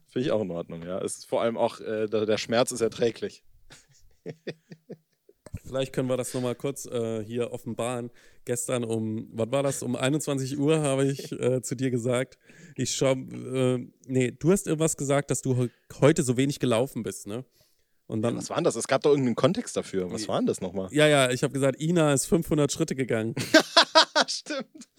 Finde 0.07 0.25
ich 0.25 0.31
auch 0.31 0.41
in 0.41 0.51
Ordnung, 0.51 0.83
ja. 0.83 1.01
Es 1.01 1.17
ist 1.19 1.25
vor 1.25 1.41
allem 1.41 1.57
auch, 1.57 1.81
äh, 1.81 2.07
der, 2.07 2.25
der 2.25 2.37
Schmerz 2.37 2.71
ist 2.71 2.79
erträglich. 2.81 3.43
Vielleicht 5.71 5.93
können 5.93 6.09
wir 6.09 6.17
das 6.17 6.33
nochmal 6.33 6.55
kurz 6.55 6.85
äh, 6.85 7.23
hier 7.23 7.53
offenbaren. 7.53 8.11
Gestern 8.43 8.83
um, 8.83 9.29
was 9.31 9.51
war 9.51 9.63
das? 9.63 9.83
Um 9.83 9.95
21 9.95 10.59
Uhr 10.59 10.81
habe 10.81 11.05
ich 11.05 11.31
äh, 11.31 11.61
zu 11.61 11.75
dir 11.75 11.89
gesagt, 11.89 12.37
ich 12.75 12.93
schau, 12.93 13.13
äh, 13.13 13.87
nee, 14.05 14.31
du 14.37 14.51
hast 14.51 14.67
irgendwas 14.67 14.97
gesagt, 14.97 15.31
dass 15.31 15.41
du 15.41 15.55
he 15.55 15.69
heute 16.01 16.23
so 16.23 16.35
wenig 16.35 16.59
gelaufen 16.59 17.03
bist, 17.03 17.25
ne? 17.25 17.45
Und 18.11 18.23
dann, 18.23 18.35
Was 18.35 18.49
war 18.49 18.57
denn 18.57 18.65
das? 18.65 18.75
Es 18.75 18.89
gab 18.89 19.03
doch 19.03 19.11
irgendeinen 19.11 19.37
Kontext 19.37 19.77
dafür. 19.77 20.11
Was 20.11 20.27
war 20.27 20.37
denn 20.37 20.45
das 20.45 20.59
nochmal? 20.59 20.89
ja, 20.91 21.07
ja, 21.07 21.31
ich 21.31 21.43
habe 21.43 21.53
gesagt, 21.53 21.79
Ina 21.79 22.11
ist 22.11 22.25
500 22.25 22.69
Schritte 22.69 22.93
gegangen. 22.93 23.35
Stimmt. 24.27 24.89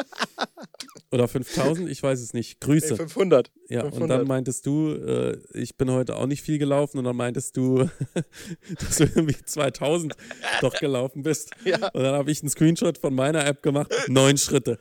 Oder 1.11 1.28
5000, 1.28 1.90
ich 1.90 2.02
weiß 2.02 2.21
es 2.21 2.33
nicht. 2.33 2.59
Grüße. 2.62 2.92
Nee, 2.92 2.97
500. 2.97 3.50
Ja, 3.69 3.83
und 3.83 3.90
500. 3.90 4.21
dann 4.21 4.26
meintest 4.26 4.64
du, 4.64 4.92
äh, 4.95 5.37
ich 5.52 5.76
bin 5.76 5.90
heute 5.90 6.16
auch 6.16 6.25
nicht 6.25 6.40
viel 6.40 6.57
gelaufen 6.59 6.97
und 6.97 7.04
dann 7.04 7.16
meintest 7.16 7.54
du, 7.59 7.90
dass 8.81 8.97
du 8.97 9.04
irgendwie 9.04 9.37
2000 9.45 10.14
doch 10.62 10.73
gelaufen 10.73 11.23
bist. 11.23 11.50
Ja. 11.64 11.89
Und 11.89 12.02
dann 12.02 12.15
habe 12.15 12.30
ich 12.30 12.41
einen 12.41 12.49
Screenshot 12.49 12.97
von 12.97 13.15
meiner 13.15 13.45
App 13.45 13.63
gemacht, 13.63 13.93
neun 14.08 14.39
Schritte. 14.39 14.78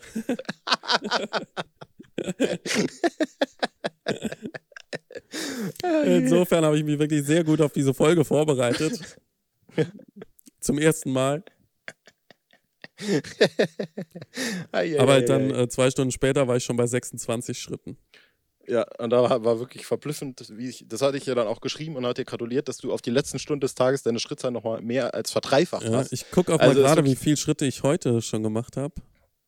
Insofern 6.05 6.65
habe 6.65 6.77
ich 6.77 6.83
mich 6.83 6.99
wirklich 6.99 7.23
sehr 7.25 7.43
gut 7.43 7.61
auf 7.61 7.73
diese 7.73 7.93
Folge 7.93 8.25
vorbereitet. 8.25 8.99
Zum 10.59 10.77
ersten 10.77 11.11
Mal. 11.11 11.43
Aber 14.71 15.11
halt 15.13 15.29
dann 15.29 15.49
äh, 15.49 15.67
zwei 15.69 15.89
Stunden 15.89 16.11
später 16.11 16.47
war 16.47 16.57
ich 16.57 16.63
schon 16.63 16.77
bei 16.77 16.85
26 16.85 17.57
Schritten. 17.57 17.97
Ja, 18.67 18.85
und 18.99 19.09
da 19.09 19.43
war, 19.43 19.59
wirklich 19.59 19.85
verblüffend, 19.85 20.47
wie 20.55 20.69
ich, 20.69 20.85
das 20.87 21.01
hatte 21.01 21.17
ich 21.17 21.25
ja 21.25 21.35
dann 21.35 21.47
auch 21.47 21.61
geschrieben 21.61 21.95
und 21.95 22.05
hatte 22.05 22.21
dir 22.21 22.25
gratuliert, 22.25 22.67
dass 22.69 22.77
du 22.77 22.93
auf 22.93 23.01
die 23.01 23.09
letzten 23.09 23.39
Stunden 23.39 23.61
des 23.61 23.75
Tages 23.75 24.03
deine 24.03 24.19
Schrittzahl 24.19 24.51
nochmal 24.51 24.81
mehr 24.81 25.13
als 25.13 25.31
verdreifacht 25.31 25.83
Ja, 25.83 25.93
hast. 25.93 26.13
ich 26.13 26.29
gucke 26.29 26.53
auch 26.53 26.59
Also 26.59 26.79
mal 26.79 26.87
gerade, 26.87 27.03
wie 27.03 27.15
viele 27.15 27.37
Schritte 27.37 27.65
ich 27.65 27.83
heute 27.83 28.21
schon 28.21 28.43
gemacht 28.43 28.77
habe. 28.77 28.93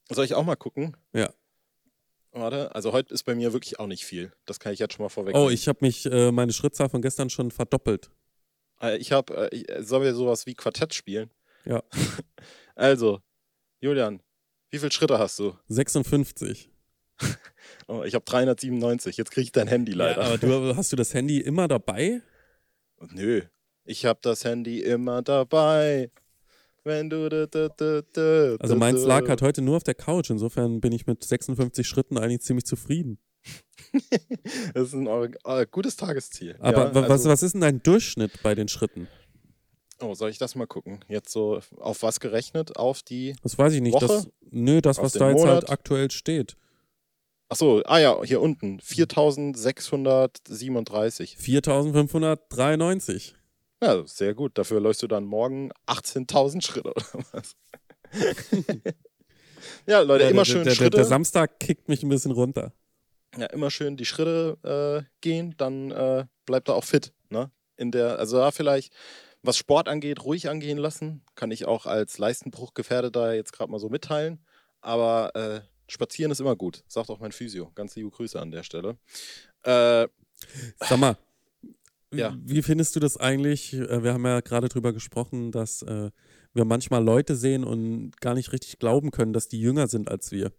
Soll 0.10 0.26
ich 0.26 0.34
auch 0.34 0.44
mal 0.44 0.56
gucken? 0.56 0.98
Ja. 1.14 1.32
Warte, 2.34 2.74
also 2.74 2.92
heute 2.94 3.14
ist 3.14 3.24
bei 3.24 3.36
mir 3.36 3.54
wirklich 3.54 3.80
auch 3.80 3.86
nicht 3.88 4.06
viel. 4.06 4.34
Das 4.46 4.60
kann 4.60 4.74
ich 4.74 4.80
jetzt 4.80 4.96
schon 4.96 5.04
mal 5.04 5.10
vorweg. 5.10 5.36
Oh, 5.36 5.50
ich 5.50 5.68
habe 5.68 5.80
mich, 5.82 6.06
äh, 6.08 6.32
meine 6.32 6.52
Schrittzahl 6.52 6.90
von 6.90 7.02
gestern 7.02 7.30
schon 7.30 7.52
verdoppelt. 7.52 8.10
Äh, 8.82 8.98
Ich 8.98 9.12
habe, 9.12 9.52
äh, 9.52 9.56
ich- 9.56 9.70
äh, 9.70 9.84
sollen 9.84 10.04
wir 10.04 10.16
sowas 10.16 10.46
wie 10.48 10.56
Quartett 10.56 10.94
spielen? 10.94 11.30
Ja. 11.66 11.84
Also, 12.76 13.22
Julian, 13.82 14.24
wie 14.72 14.80
viele 14.80 14.92
Schritte 14.92 15.20
hast 15.20 15.38
du? 15.40 15.56
56. 15.68 16.70
Oh, 17.88 18.04
ich 18.04 18.16
habe 18.16 18.26
397. 18.26 19.18
Jetzt 19.18 19.32
kriege 19.32 19.44
ich 19.46 19.52
dein 19.52 19.68
Handy 19.68 19.92
leider. 19.92 20.22
Ja, 20.22 20.28
aber 20.28 20.38
du, 20.38 20.76
hast 20.76 20.92
du 20.92 20.96
das 20.96 21.14
Handy 21.14 21.40
immer 21.40 21.68
dabei? 21.68 22.22
Nö, 23.12 23.42
ich 23.86 24.06
habe 24.06 24.20
das 24.24 24.44
Handy 24.46 24.80
immer 24.82 25.22
dabei. 25.22 26.10
Wenn 26.84 27.10
du. 27.10 27.30
Da, 27.30 27.46
da, 27.48 27.70
da, 28.12 28.56
Also 28.60 28.76
meins 28.76 29.02
lag 29.04 29.28
halt 29.30 29.42
heute 29.42 29.62
nur 29.62 29.78
auf 29.78 29.84
der 29.84 29.96
Couch. 29.96 30.30
Insofern 30.30 30.82
bin 30.82 30.92
ich 30.92 31.08
mit 31.08 31.24
56 31.24 31.88
Schritten 31.88 32.18
eigentlich 32.18 32.42
ziemlich 32.42 32.66
zufrieden. 32.66 33.18
Das 34.74 34.88
ist 34.88 34.94
ein 34.96 35.06
äh, 35.08 35.66
gutes 35.70 35.96
Tagesziel. 35.98 36.56
Aber 36.60 36.88
ja, 36.88 36.96
wa- 36.96 37.02
was, 37.04 37.12
also, 37.12 37.30
was 37.30 37.44
ist 37.44 37.52
denn 37.54 37.62
dein 37.62 37.84
Durchschnitt 37.84 38.42
bei 38.42 38.56
den 38.56 38.68
Schritten? 38.68 39.08
Oh, 40.02 40.16
soll 40.16 40.32
ich 40.32 40.38
das 40.40 40.56
mal 40.56 40.66
gucken? 40.66 41.06
Jetzt 41.08 41.32
so 41.32 41.60
auf 41.80 42.02
was 42.04 42.20
gerechnet? 42.20 42.76
Auf 42.78 43.04
die. 43.04 43.36
Das 43.44 43.56
weiß 43.58 43.74
ich 43.74 43.82
nicht. 43.82 43.94
Woche? 43.94 44.08
Das, 44.08 44.28
nö, 44.50 44.82
das, 44.82 44.98
Auf 44.98 45.06
was 45.06 45.14
da 45.14 45.30
jetzt 45.30 45.38
Monat? 45.40 45.54
halt 45.56 45.70
aktuell 45.70 46.10
steht. 46.12 46.58
Achso, 47.50 47.82
ah 47.86 48.00
ja, 48.00 48.24
hier 48.24 48.42
unten. 48.42 48.80
4637. 48.80 51.38
4593. 51.38 53.36
Ja, 53.84 54.08
sehr 54.08 54.34
gut. 54.34 54.58
Dafür 54.58 54.80
läufst 54.80 55.04
du 55.04 55.08
dann 55.08 55.26
morgen 55.26 55.72
18.000 55.88 56.62
Schritte 56.62 56.92
oder 56.92 57.26
was? 57.34 57.56
ja, 59.86 60.00
Leute, 60.02 60.24
Ja, 60.24 60.30
immer 60.30 60.44
der, 60.44 60.46
schön 60.46 60.56
der, 60.58 60.64
der, 60.66 60.76
Schritte. 60.76 60.98
der 60.98 61.06
Samstag 61.06 61.60
kickt 61.60 61.90
mich 61.90 62.02
ein 62.04 62.10
bisschen 62.10 62.32
runter. 62.32 62.72
ja, 63.38 63.48
immer 63.48 63.70
schön 63.72 63.98
die 63.98 64.06
Schritte 64.06 64.58
äh, 65.04 65.10
gehen, 65.22 65.56
dann 65.58 65.92
äh, 65.92 66.26
bleibt 66.46 66.70
er 66.70 66.76
auch 66.76 66.86
fit. 66.86 67.12
Ne? 67.30 67.52
In 67.76 67.92
der, 67.92 68.20
also 68.20 68.38
da 68.38 68.52
vielleicht, 68.52 68.94
was 69.42 69.58
Sport 69.58 69.90
angeht, 69.90 70.24
ruhig 70.24 70.50
angehen 70.50 70.78
lassen. 70.78 71.26
Kann 71.36 71.52
ich 71.52 71.66
auch 71.66 71.86
als 71.86 72.18
Leistenbruchgefährdeter 72.18 73.34
jetzt 73.34 73.52
gerade 73.52 73.70
mal 73.70 73.80
so 73.80 73.90
mitteilen. 73.90 74.46
Aber 74.80 75.36
äh, 75.36 75.60
spazieren 75.92 76.32
ist 76.32 76.40
immer 76.40 76.56
gut. 76.56 76.84
Sagt 76.88 77.10
auch 77.10 77.20
mein 77.20 77.34
Physio. 77.34 77.72
Ganz 77.76 77.96
liebe 77.98 78.12
Grüße 78.12 78.40
an 78.40 78.52
der 78.52 78.64
Stelle. 78.64 78.98
Äh, 79.64 80.08
Sag 80.80 80.98
mal, 81.00 81.18
Ja. 82.14 82.38
wie 82.44 82.62
findest 82.62 82.96
du 82.96 83.00
das 83.00 83.18
eigentlich? 83.18 83.74
Äh, 83.74 84.04
Wir 84.04 84.14
haben 84.14 84.26
ja 84.26 84.40
gerade 84.42 84.70
drüber 84.70 84.94
gesprochen, 84.94 85.52
dass 85.52 85.82
äh, 85.82 86.12
wir 86.54 86.66
manchmal 86.66 87.04
Leute 87.04 87.36
sehen 87.36 87.64
und 87.64 88.20
gar 88.22 88.36
nicht 88.36 88.54
richtig 88.54 88.80
glauben 88.80 89.12
können, 89.12 89.34
dass 89.34 89.48
die 89.48 89.60
jünger 89.60 89.88
sind 89.88 90.10
als 90.10 90.32
wir. 90.32 90.52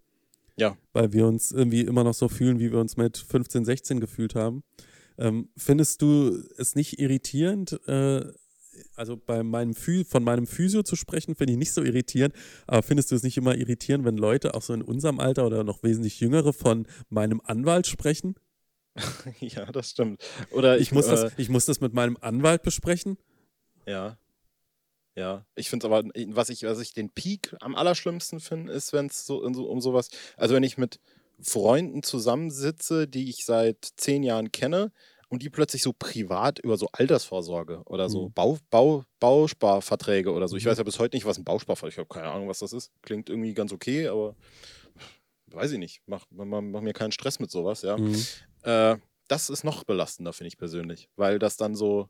Ja. 0.57 0.77
Weil 0.93 1.13
wir 1.13 1.27
uns 1.27 1.53
irgendwie 1.53 1.83
immer 1.83 2.05
noch 2.05 2.15
so 2.15 2.29
fühlen, 2.29 2.59
wie 2.59 2.71
wir 2.71 2.79
uns 2.79 2.97
mit 2.97 3.17
15, 3.17 3.65
16 3.65 4.01
gefühlt 4.01 4.35
haben. 4.35 4.63
Ähm, 5.19 5.49
findest 5.57 6.03
du 6.03 6.43
es 6.59 6.75
nicht 6.75 6.99
irritierend, 6.99 7.81
äh, 7.87 8.25
also 8.97 9.17
bei 9.17 9.43
meinem 9.45 9.75
Phy 9.75 10.05
von 10.05 10.25
meinem 10.25 10.47
Physio 10.47 10.83
zu 10.83 10.97
sprechen, 10.97 11.37
finde 11.37 11.53
ich 11.53 11.59
nicht 11.59 11.73
so 11.73 11.83
irritierend, 11.83 12.35
aber 12.67 12.83
findest 12.83 13.13
du 13.13 13.15
es 13.15 13.23
nicht 13.23 13.37
immer 13.37 13.57
irritierend, 13.57 14.05
wenn 14.05 14.17
Leute 14.17 14.55
auch 14.55 14.63
so 14.63 14.73
in 14.73 14.83
unserem 14.83 15.21
Alter 15.21 15.47
oder 15.47 15.63
noch 15.63 15.85
wesentlich 15.85 16.19
jüngere 16.19 16.53
von 16.53 16.87
meinem 17.09 17.41
Anwalt 17.45 17.87
sprechen? 17.87 18.35
ja, 19.41 19.65
das 19.73 19.91
stimmt. 19.91 20.23
Oder 20.51 20.79
Ich 20.79 20.93
muss, 20.93 21.07
äh, 21.07 21.11
das, 21.11 21.33
ich 21.37 21.49
muss 21.49 21.65
das 21.67 21.81
mit 21.81 21.95
meinem 21.95 22.17
Anwalt 22.21 22.63
besprechen. 22.63 23.19
Ja. 23.87 24.19
Ja, 25.17 25.47
ich 25.55 25.71
finde 25.71 25.87
es 25.87 25.93
aber, 25.93 26.09
was 26.35 26.49
ich, 26.49 26.65
was 26.65 26.81
ich 26.81 26.93
den 26.93 27.09
Peak 27.11 27.55
am 27.61 27.77
allerschlimmsten 27.77 28.41
finde, 28.41 28.73
ist, 28.73 28.93
wenn 28.93 29.07
es 29.07 29.25
so, 29.25 29.49
so 29.53 29.69
um 29.69 29.81
sowas, 29.81 30.09
also 30.37 30.55
wenn 30.57 30.65
ich 30.65 30.77
mit 30.77 30.99
Freunden 31.41 32.03
zusammensitze, 32.03 33.07
die 33.07 33.31
ich 33.31 33.45
seit 33.45 33.77
zehn 33.97 34.25
Jahren 34.25 34.51
kenne 34.51 34.91
und 35.29 35.43
die 35.43 35.51
plötzlich 35.51 35.83
so 35.83 35.93
privat 35.93 36.59
über 36.59 36.77
so 36.77 36.89
Altersvorsorge 36.93 37.83
oder 37.87 38.09
so 38.09 38.29
Mhm. 38.29 38.33
Bau, 38.33 38.59
Bau, 38.71 39.05
Bausparverträge 39.21 40.33
oder 40.33 40.49
so. 40.49 40.57
Ich 40.57 40.65
Mhm. 40.65 40.71
weiß 40.71 40.79
ja 40.79 40.85
bis 40.85 40.99
heute 40.99 41.17
nicht, 41.17 41.27
was 41.27 41.39
ein 41.39 41.45
Bausparvertrag 41.45 41.89
ist. 41.89 41.95
Ich 41.95 41.99
habe 41.99 42.09
keine 42.09 42.33
Ahnung, 42.33 42.49
was 42.49 42.59
das 42.59 42.73
ist. 42.73 42.91
Klingt 43.03 43.31
irgendwie 43.31 43.55
ganz 43.55 43.73
okay, 43.73 44.09
aber 44.09 44.35
weiß 45.53 45.71
ich 45.73 45.79
nicht, 45.79 46.03
mach, 46.07 46.27
mach, 46.31 46.61
mach 46.61 46.81
mir 46.81 46.93
keinen 46.93 47.13
Stress 47.13 47.39
mit 47.39 47.51
sowas, 47.53 47.83
ja. 47.83 47.99
Mhm. 47.99 48.27
Äh, 48.65 48.97
das 49.29 49.49
ist 49.51 49.65
noch 49.65 49.85
belastender, 49.85 50.33
finde 50.33 50.49
ich 50.49 50.59
persönlich, 50.59 51.09
weil 51.17 51.39
das 51.39 51.57
dann 51.57 51.75
so 51.75 52.09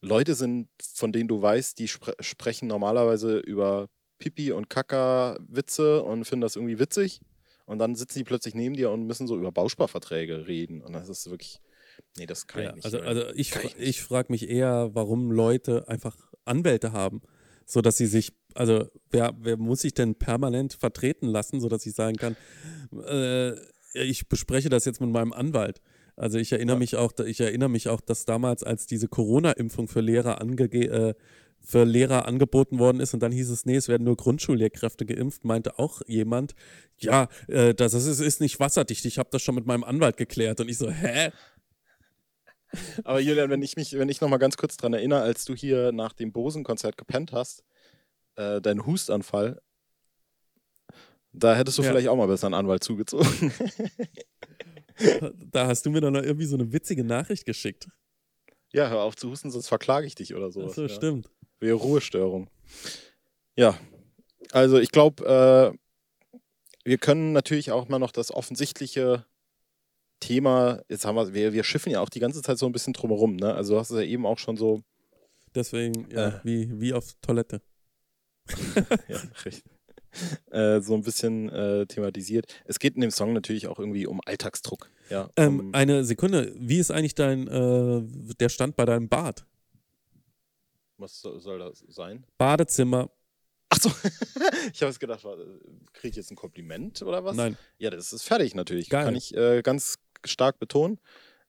Leute 0.00 0.34
sind, 0.34 0.68
von 0.94 1.12
denen 1.12 1.28
du 1.28 1.40
weißt, 1.40 1.78
die 1.78 1.86
spre 1.88 2.14
sprechen 2.20 2.66
normalerweise 2.66 3.38
über 3.38 3.88
Pipi 4.18 4.52
und 4.52 4.68
Kaka-Witze 4.68 6.02
und 6.02 6.24
finden 6.24 6.40
das 6.42 6.56
irgendwie 6.56 6.78
witzig. 6.78 7.20
Und 7.66 7.78
dann 7.78 7.94
sitzen 7.94 8.18
die 8.18 8.24
plötzlich 8.24 8.54
neben 8.54 8.74
dir 8.74 8.90
und 8.90 9.06
müssen 9.06 9.26
so 9.28 9.36
über 9.36 9.52
Bausparverträge 9.52 10.48
reden. 10.48 10.82
Und 10.82 10.92
das 10.94 11.08
ist 11.08 11.30
wirklich, 11.30 11.60
nee, 12.18 12.26
das 12.26 12.46
kann 12.48 12.62
Ja, 12.62 12.68
ich 12.70 12.74
nicht. 12.76 12.84
also, 12.84 12.98
also 13.00 13.28
ich, 13.34 13.54
ich 13.54 13.78
ich 13.78 14.02
frage 14.02 14.32
mich 14.32 14.48
eher, 14.48 14.90
warum 14.92 15.30
Leute 15.30 15.88
einfach 15.88 16.16
Anwälte 16.44 16.92
haben, 16.92 17.22
so 17.64 17.80
dass 17.80 17.96
sie 17.96 18.06
sich, 18.06 18.32
also 18.54 18.88
wer, 19.10 19.34
wer 19.38 19.56
muss 19.56 19.82
sich 19.82 19.94
denn 19.94 20.16
permanent 20.16 20.74
vertreten 20.74 21.28
lassen, 21.28 21.60
so 21.60 21.68
dass 21.68 21.86
ich 21.86 21.94
sagen 21.94 22.16
kann, 22.16 22.36
äh, 23.06 23.54
ich 23.94 24.28
bespreche 24.28 24.68
das 24.68 24.84
jetzt 24.84 25.00
mit 25.00 25.10
meinem 25.10 25.32
Anwalt. 25.32 25.80
Also 26.16 26.38
ich 26.38 26.52
erinnere 26.52 26.76
Ja. 26.76 26.78
mich 26.80 26.96
auch, 26.96 27.12
ich 27.24 27.40
erinnere 27.40 27.68
mich 27.70 27.88
auch, 27.88 28.00
dass 28.00 28.24
damals, 28.24 28.62
als 28.62 28.86
diese 28.86 29.08
Corona-Impfung 29.08 29.88
für 29.88 30.00
Lehrer 30.00 30.40
ange 30.40 30.64
äh, 30.64 31.14
für 31.64 31.84
Lehrer 31.84 32.26
angeboten 32.26 32.80
worden 32.80 33.00
ist 33.00 33.14
und 33.14 33.20
dann 33.20 33.30
hieß 33.30 33.48
es, 33.50 33.64
nee, 33.66 33.76
es 33.76 33.88
werden 33.88 34.02
nur 34.02 34.16
Grundschullehrkräfte 34.16 35.06
geimpft, 35.06 35.44
meinte 35.44 35.78
auch 35.78 36.02
jemand, 36.08 36.54
ja, 36.98 37.28
äh, 37.46 37.72
das 37.72 37.94
ist, 37.94 38.18
ist 38.18 38.40
nicht 38.40 38.58
wasserdicht, 38.58 39.04
ich 39.04 39.18
habe 39.18 39.28
das 39.30 39.42
schon 39.42 39.54
mit 39.54 39.64
meinem 39.64 39.84
Anwalt 39.84 40.16
geklärt 40.16 40.60
und 40.60 40.68
ich 40.68 40.76
so, 40.76 40.90
hä? 40.90 41.30
Aber 43.04 43.20
Julian, 43.20 43.48
wenn 43.50 43.62
ich 43.62 43.76
mich, 43.76 43.96
wenn 43.96 44.08
ich 44.08 44.20
noch 44.20 44.28
mal 44.28 44.38
ganz 44.38 44.56
kurz 44.56 44.76
dran 44.76 44.92
erinnere, 44.92 45.22
als 45.22 45.44
du 45.44 45.54
hier 45.54 45.92
nach 45.92 46.12
dem 46.14 46.32
Bosen-Konzert 46.32 46.96
gepennt 46.98 47.32
hast, 47.32 47.64
äh, 48.36 48.60
dein 48.60 48.84
Hustanfall, 48.84 49.60
da 51.32 51.54
hättest 51.56 51.78
du 51.78 51.82
Ja. 51.82 51.90
vielleicht 51.90 52.08
auch 52.08 52.16
mal 52.16 52.26
besser 52.28 52.46
einen 52.46 52.54
Anwalt 52.54 52.84
zugezogen. 52.84 53.52
Da 55.50 55.66
hast 55.66 55.84
du 55.86 55.90
mir 55.90 56.00
dann 56.00 56.12
noch 56.12 56.22
irgendwie 56.22 56.44
so 56.46 56.54
eine 56.56 56.72
witzige 56.72 57.02
Nachricht 57.04 57.44
geschickt. 57.46 57.88
ja, 58.72 58.88
hör 58.88 59.00
auf 59.02 59.16
zu 59.16 59.30
husten, 59.30 59.50
sonst 59.50 59.68
verklage 59.68 60.06
ich 60.06 60.14
dich 60.14 60.34
oder 60.34 60.50
sowas. 60.50 60.74
so, 60.74 60.82
ja. 60.82 60.88
stimmt. 60.88 61.28
Wäre 61.60 61.74
Ruhestörung. 61.76 62.48
Ja, 63.56 63.78
also 64.50 64.78
ich 64.78 64.90
glaube, 64.90 65.76
äh, 66.32 66.38
wir 66.84 66.98
können 66.98 67.32
natürlich 67.32 67.70
auch 67.70 67.88
mal 67.88 67.98
noch 67.98 68.12
das 68.12 68.30
offensichtliche 68.32 69.26
Thema, 70.20 70.82
jetzt 70.88 71.04
haben 71.04 71.16
wir, 71.16 71.34
wir, 71.34 71.52
wir 71.52 71.64
schiffen 71.64 71.90
ja 71.90 72.00
auch 72.00 72.08
die 72.08 72.20
ganze 72.20 72.42
Zeit 72.42 72.58
so 72.58 72.66
ein 72.66 72.72
bisschen 72.72 72.92
drumherum, 72.92 73.36
ne? 73.36 73.54
Also 73.54 73.74
du 73.74 73.80
hast 73.80 73.90
es 73.90 73.96
ja 73.96 74.02
eben 74.04 74.24
auch 74.26 74.38
schon 74.38 74.56
so, 74.56 74.82
Deswegen, 75.54 76.08
ja, 76.10 76.28
Äh. 76.28 76.40
wie, 76.44 76.80
wie 76.80 76.94
auf 76.94 77.12
Toilette. 77.20 77.60
ja, 79.08 79.18
richtig, 79.44 79.64
äh, 80.50 80.80
so 80.80 80.94
ein 80.94 81.02
bisschen 81.02 81.48
äh, 81.48 81.86
thematisiert. 81.86 82.46
Es 82.64 82.78
geht 82.78 82.94
in 82.94 83.00
dem 83.00 83.10
Song 83.10 83.32
natürlich 83.32 83.66
auch 83.66 83.78
irgendwie 83.78 84.06
um 84.06 84.20
Alltagsdruck. 84.24 84.88
Ja, 85.10 85.30
Ähm, 85.36 85.60
um, 85.60 85.74
eine 85.74 86.04
Sekunde, 86.04 86.52
wie 86.56 86.78
ist 86.78 86.90
eigentlich 86.90 87.14
dein, 87.14 87.48
äh, 87.48 88.02
der 88.38 88.48
Stand 88.48 88.76
bei 88.76 88.84
deinem 88.84 89.08
Bad? 89.08 89.44
was 90.98 91.20
soll, 91.20 91.58
das 91.58 91.84
sein? 91.88 92.24
Badezimmer, 92.38 93.10
Achso, 93.68 93.90
ich 94.72 94.82
habe 94.82 94.90
es 94.90 94.98
gedacht, 95.00 95.24
kriege 95.94 96.10
ich 96.10 96.16
jetzt 96.16 96.30
ein 96.30 96.36
Kompliment 96.36 97.00
oder 97.02 97.24
was? 97.24 97.34
nein. 97.36 97.56
Ja, 97.78 97.88
das 97.90 98.12
ist 98.12 98.22
fertig 98.22 98.54
natürlich. 98.54 98.90
Geil. 98.90 99.04
Kann 99.06 99.16
ich 99.16 99.34
äh, 99.34 99.62
ganz 99.62 99.98
stark 100.24 100.58
betonen. 100.58 101.00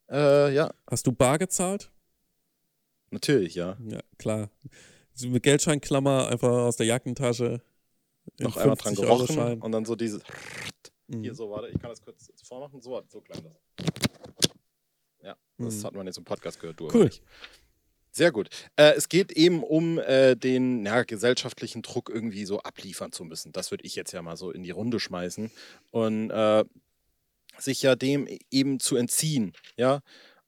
Äh, 0.10 0.54
ja, 0.56 0.74
Hast 0.90 1.06
du 1.06 1.12
bar 1.12 1.38
gezahlt? 1.38 1.92
natürlich, 3.12 3.56
ja. 3.56 3.78
Ja, 3.88 4.00
klar. 4.18 4.50
Mit 5.22 5.44
Geldscheinklammer 5.44 6.30
einfach 6.30 6.50
aus 6.50 6.78
der 6.78 6.88
Jackentasche. 6.88 7.62
Noch 8.40 8.58
einmal 8.58 8.76
dran 8.78 8.96
gerochen 8.96 9.28
50-Euro-Schein. 9.28 9.62
und 9.62 9.72
dann 9.72 9.86
so 9.86 9.96
dieses. 9.96 10.22
Mhm. 11.08 11.22
Hier, 11.22 11.36
so, 11.36 11.50
warte, 11.50 11.68
ich 11.70 11.80
kann 11.80 11.90
das 11.90 12.02
kurz 12.02 12.32
vormachen. 12.44 12.82
So, 12.82 13.02
so 13.08 13.22
klang 13.22 13.44
das. 13.44 13.54
Ja, 15.22 15.36
das 15.58 15.76
Mhm. 15.78 15.84
hat 15.86 15.94
man 15.96 16.06
jetzt 16.08 16.18
im 16.18 16.24
Podcast 16.24 16.60
gehört, 16.60 16.80
du 16.80 16.88
Cool. 16.94 17.10
Sehr 18.12 18.32
gut. 18.32 18.50
Äh, 18.76 18.94
es 18.94 19.10
geht 19.10 19.32
eben 19.32 19.64
um 19.64 19.98
äh, 19.98 20.36
den 20.36 20.86
ja, 20.86 21.02
gesellschaftlichen 21.04 21.82
Druck, 21.82 22.10
irgendwie 22.10 22.46
so 22.46 22.60
abliefern 22.60 23.12
zu 23.12 23.24
müssen. 23.24 23.52
Das 23.52 23.72
würde 23.72 23.86
ich 23.86 23.96
jetzt 23.96 24.12
ja 24.12 24.22
mal 24.22 24.38
so 24.38 24.52
in 24.52 24.62
die 24.62 24.70
Runde 24.72 25.00
schmeißen. 25.00 25.50
Und 25.92 26.30
äh, 26.30 26.64
sich 27.58 27.82
ja 27.82 27.96
dem 27.96 28.28
eben 28.52 28.80
zu 28.80 28.96
entziehen. 28.98 29.54
Ja. 29.78 30.02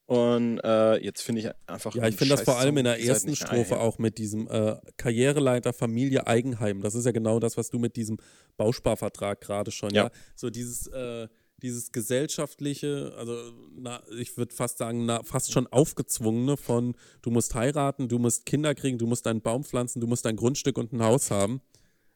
Und 0.07 0.59
äh, 0.59 0.97
jetzt 1.03 1.21
finde 1.21 1.41
ich 1.41 1.49
einfach. 1.65 1.95
Ja, 1.95 2.07
ich 2.07 2.15
finde 2.15 2.35
das 2.35 2.43
vor 2.43 2.57
allem 2.57 2.77
in 2.77 2.83
der 2.85 2.97
seid 2.97 3.07
ersten 3.07 3.35
Strophe 3.35 3.79
auch 3.79 3.97
mit 3.97 4.19
diesem 4.19 4.47
äh, 4.47 4.75
Karriereleiter 4.97 5.73
Familie 5.73 6.27
Eigenheim. 6.27 6.81
Das 6.81 6.93
ist 6.93 7.05
ja 7.05 7.11
genau 7.11 7.39
das, 7.39 7.57
was 7.57 7.71
du 7.71 7.79
mit 7.79 7.95
diesem 7.95 8.17
Bausparvertrag 8.57 9.41
gerade 9.41 9.71
schon, 9.71 9.89
ja. 9.95 10.05
Ja. 10.05 10.11
So 10.35 10.51
dieses, 10.51 10.85
äh, 10.87 11.27
dieses 11.57 11.91
gesellschaftliche, 11.91 13.13
also 13.17 13.35
na, 13.75 14.03
ich 14.19 14.37
würde 14.37 14.53
fast 14.53 14.77
sagen, 14.77 15.05
na, 15.07 15.23
fast 15.23 15.51
schon 15.51 15.65
aufgezwungene 15.67 16.55
von 16.57 16.93
du 17.23 17.31
musst 17.31 17.55
heiraten, 17.55 18.07
du 18.07 18.19
musst 18.19 18.45
Kinder 18.45 18.75
kriegen, 18.75 18.99
du 18.99 19.07
musst 19.07 19.25
einen 19.25 19.41
Baum 19.41 19.63
pflanzen, 19.63 20.01
du 20.01 20.07
musst 20.07 20.27
ein 20.27 20.35
Grundstück 20.35 20.77
und 20.77 20.93
ein 20.93 21.01
Haus 21.01 21.31
haben. 21.31 21.61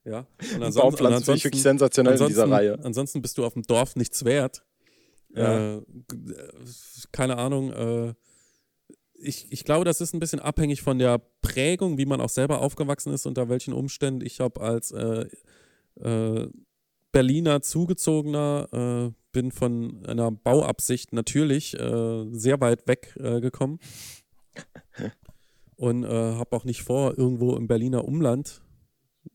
Ja. 0.06 0.20
Und 0.20 0.28
ansonsten- 0.64 0.82
Baumpflanzen 0.82 1.24
finde 1.26 1.38
ich 1.38 1.44
wirklich 1.46 1.64
sensationell 1.64 2.20
in 2.20 2.28
dieser 2.28 2.50
Reihe. 2.50 2.78
Ansonsten 2.84 3.22
bist 3.24 3.38
du 3.40 3.46
auf 3.46 3.54
dem 3.54 3.64
Dorf 3.64 3.96
nichts 3.96 4.26
wert. 4.26 4.64
Ja. 5.34 5.76
Äh, 5.76 5.78
äh, 5.78 5.84
keine 7.12 7.38
Ahnung. 7.38 7.72
Äh, 7.72 8.14
ich, 9.22 9.52
ich 9.52 9.66
glaube, 9.66 9.86
das 9.86 10.02
ist 10.02 10.14
ein 10.14 10.20
bisschen 10.20 10.40
abhängig 10.40 10.82
von 10.82 10.98
der 10.98 11.22
Prägung, 11.42 11.98
wie 11.98 12.06
man 12.06 12.22
auch 12.22 12.30
selber 12.30 12.62
aufgewachsen 12.62 13.14
ist, 13.14 13.26
unter 13.26 13.50
welchen 13.50 13.74
Umständen. 13.74 14.26
Ich 14.26 14.40
habe 14.40 14.62
als 14.62 14.92
äh, 14.92 15.26
äh, 16.00 16.50
Berliner 17.12 17.62
Zugezogener, 17.62 18.68
äh, 19.12 19.14
bin 19.32 19.52
von 19.52 20.06
einer 20.08 20.32
Bauabsicht 20.32 21.14
natürlich 21.14 21.72
sehr 21.72 22.62
weit 22.62 22.88
weg 22.88 23.14
gekommen. 23.16 23.78
Und 25.76 26.04
habe 26.04 26.56
auch 26.56 26.66
nicht 26.66 26.82
vor, 26.82 27.16
irgendwo 27.16 27.56
im 27.56 27.68
Berliner 27.68 28.06
Umland 28.06 28.64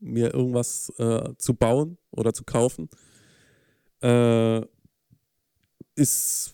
mir 0.01 0.33
irgendwas 0.33 0.91
zu 1.37 1.53
bauen 1.53 1.97
oder 2.11 2.33
zu 2.33 2.43
kaufen. 2.43 2.89
Äh, 4.01 4.63
ist, 5.95 6.53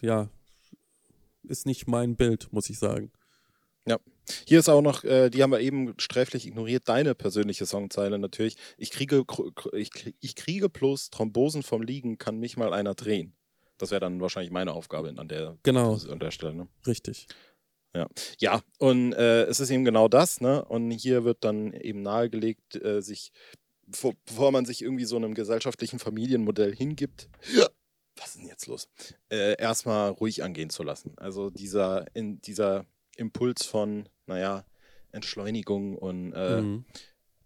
ja, 0.00 0.28
ist 1.44 1.66
nicht 1.66 1.86
mein 1.86 2.16
Bild, 2.16 2.52
muss 2.52 2.68
ich 2.70 2.78
sagen. 2.78 3.10
Hier 4.46 4.58
ist 4.58 4.68
auch 4.68 4.82
noch, 4.82 5.04
äh, 5.04 5.30
die 5.30 5.42
haben 5.42 5.52
wir 5.52 5.60
eben 5.60 5.94
sträflich 5.98 6.46
ignoriert, 6.46 6.86
deine 6.86 7.14
persönliche 7.14 7.64
Songzeile 7.64 8.18
natürlich. 8.18 8.58
Ich 8.76 8.90
kriege, 8.90 9.20
kr- 9.20 9.54
kr- 9.54 9.74
ich, 9.74 9.90
ich 10.20 10.34
kriege 10.34 10.68
bloß 10.68 11.08
Thrombosen 11.08 11.62
vom 11.62 11.80
Liegen, 11.80 12.18
kann 12.18 12.38
mich 12.38 12.58
mal 12.58 12.74
einer 12.74 12.94
drehen. 12.94 13.34
Das 13.78 13.90
wäre 13.90 14.00
dann 14.00 14.20
wahrscheinlich 14.20 14.52
meine 14.52 14.74
Aufgabe 14.74 15.14
an 15.16 15.28
der, 15.28 15.56
Genau, 15.62 15.94
an 15.94 16.18
der 16.20 16.30
Stelle. 16.30 16.54
Ne? 16.54 16.68
richtig. 16.86 17.26
Ja, 18.38 18.60
und 18.78 19.14
äh, 19.14 19.44
es 19.44 19.60
ist 19.60 19.70
eben 19.70 19.84
genau 19.86 20.08
das, 20.08 20.42
ne? 20.42 20.62
Und 20.66 20.90
hier 20.90 21.24
wird 21.24 21.42
dann 21.42 21.72
eben 21.72 22.02
nahegelegt, 22.02 22.76
äh, 22.76 23.00
sich, 23.00 23.32
bevor, 23.86 24.12
bevor 24.26 24.52
man 24.52 24.66
sich 24.66 24.82
irgendwie 24.82 25.06
so 25.06 25.16
einem 25.16 25.32
gesellschaftlichen 25.32 25.98
Familienmodell 25.98 26.76
hingibt, 26.76 27.30
ist 27.50 27.70
denn 28.38 28.48
jetzt 28.48 28.66
los? 28.66 28.88
Äh, 29.30 29.60
erstmal 29.60 30.10
ruhig 30.10 30.42
angehen 30.42 30.70
zu 30.70 30.82
lassen. 30.82 31.12
Also 31.18 31.50
dieser, 31.50 32.06
in, 32.14 32.40
dieser 32.40 32.86
Impuls 33.16 33.64
von, 33.64 34.08
naja, 34.26 34.64
Entschleunigung 35.12 35.96
und 35.96 36.32
äh, 36.32 36.62
Mhm. 36.62 36.84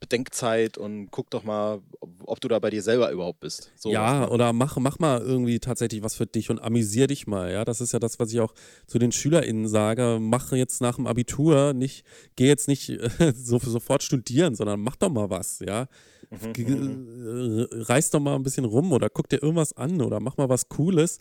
Bedenkzeit 0.03 0.79
und 0.79 1.13
guck 1.13 1.31
doch 1.31 1.45
mal, 1.45 1.81
ob, 2.25 2.41
du 2.41 2.49
da 2.49 2.59
bei 2.59 2.71
dir 2.71 2.83
selber 2.83 3.13
überhaupt 3.13 3.39
bist. 3.39 3.71
So 3.77 3.93
ja, 3.93 4.29
oder 4.29 4.53
mach, 4.53 4.77
mach 4.79 4.99
mal 4.99 5.21
irgendwie 5.21 5.61
tatsächlich 5.61 6.03
was 6.03 6.17
für 6.17 6.27
dich 6.27 6.51
und 6.51 6.61
amüsier 6.61 7.07
dich 7.07 7.29
mal. 7.29 7.53
Ja, 7.53 7.65
das 7.65 7.81
ist 7.81 7.93
ja 7.93 8.01
das, 8.01 8.19
was 8.19 8.33
ich 8.33 8.41
auch 8.41 8.53
zu 8.89 8.99
den 8.99 9.13
SchülerInnen 9.13 9.69
sage. 9.69 10.19
Mach 10.21 10.51
jetzt 10.51 10.81
nach 10.81 10.97
dem 10.97 11.07
Abitur 11.07 11.73
nicht, 11.73 12.05
geh 12.35 12.49
jetzt 12.49 12.67
nicht 12.67 12.89
äh, 12.91 13.33
so, 13.37 13.59
sofort 13.59 14.03
studieren, 14.03 14.57
sondern 14.57 14.81
mach 14.81 14.97
doch 14.97 15.11
mal 15.11 15.31
was. 15.31 15.61
Ja, 15.61 15.87
Mhm, 16.33 16.65
mhm. 16.65 17.69
äh, 17.71 17.83
reiß 17.83 18.09
doch 18.09 18.21
mal 18.21 18.35
ein 18.35 18.43
bisschen 18.43 18.65
rum 18.65 18.93
oder 18.93 19.11
guck 19.11 19.29
dir 19.29 19.43
irgendwas 19.43 19.75
an 19.75 20.01
oder 20.01 20.19
mach 20.19 20.39
mal 20.39 20.49
was 20.49 20.71
Cooles. 20.71 21.19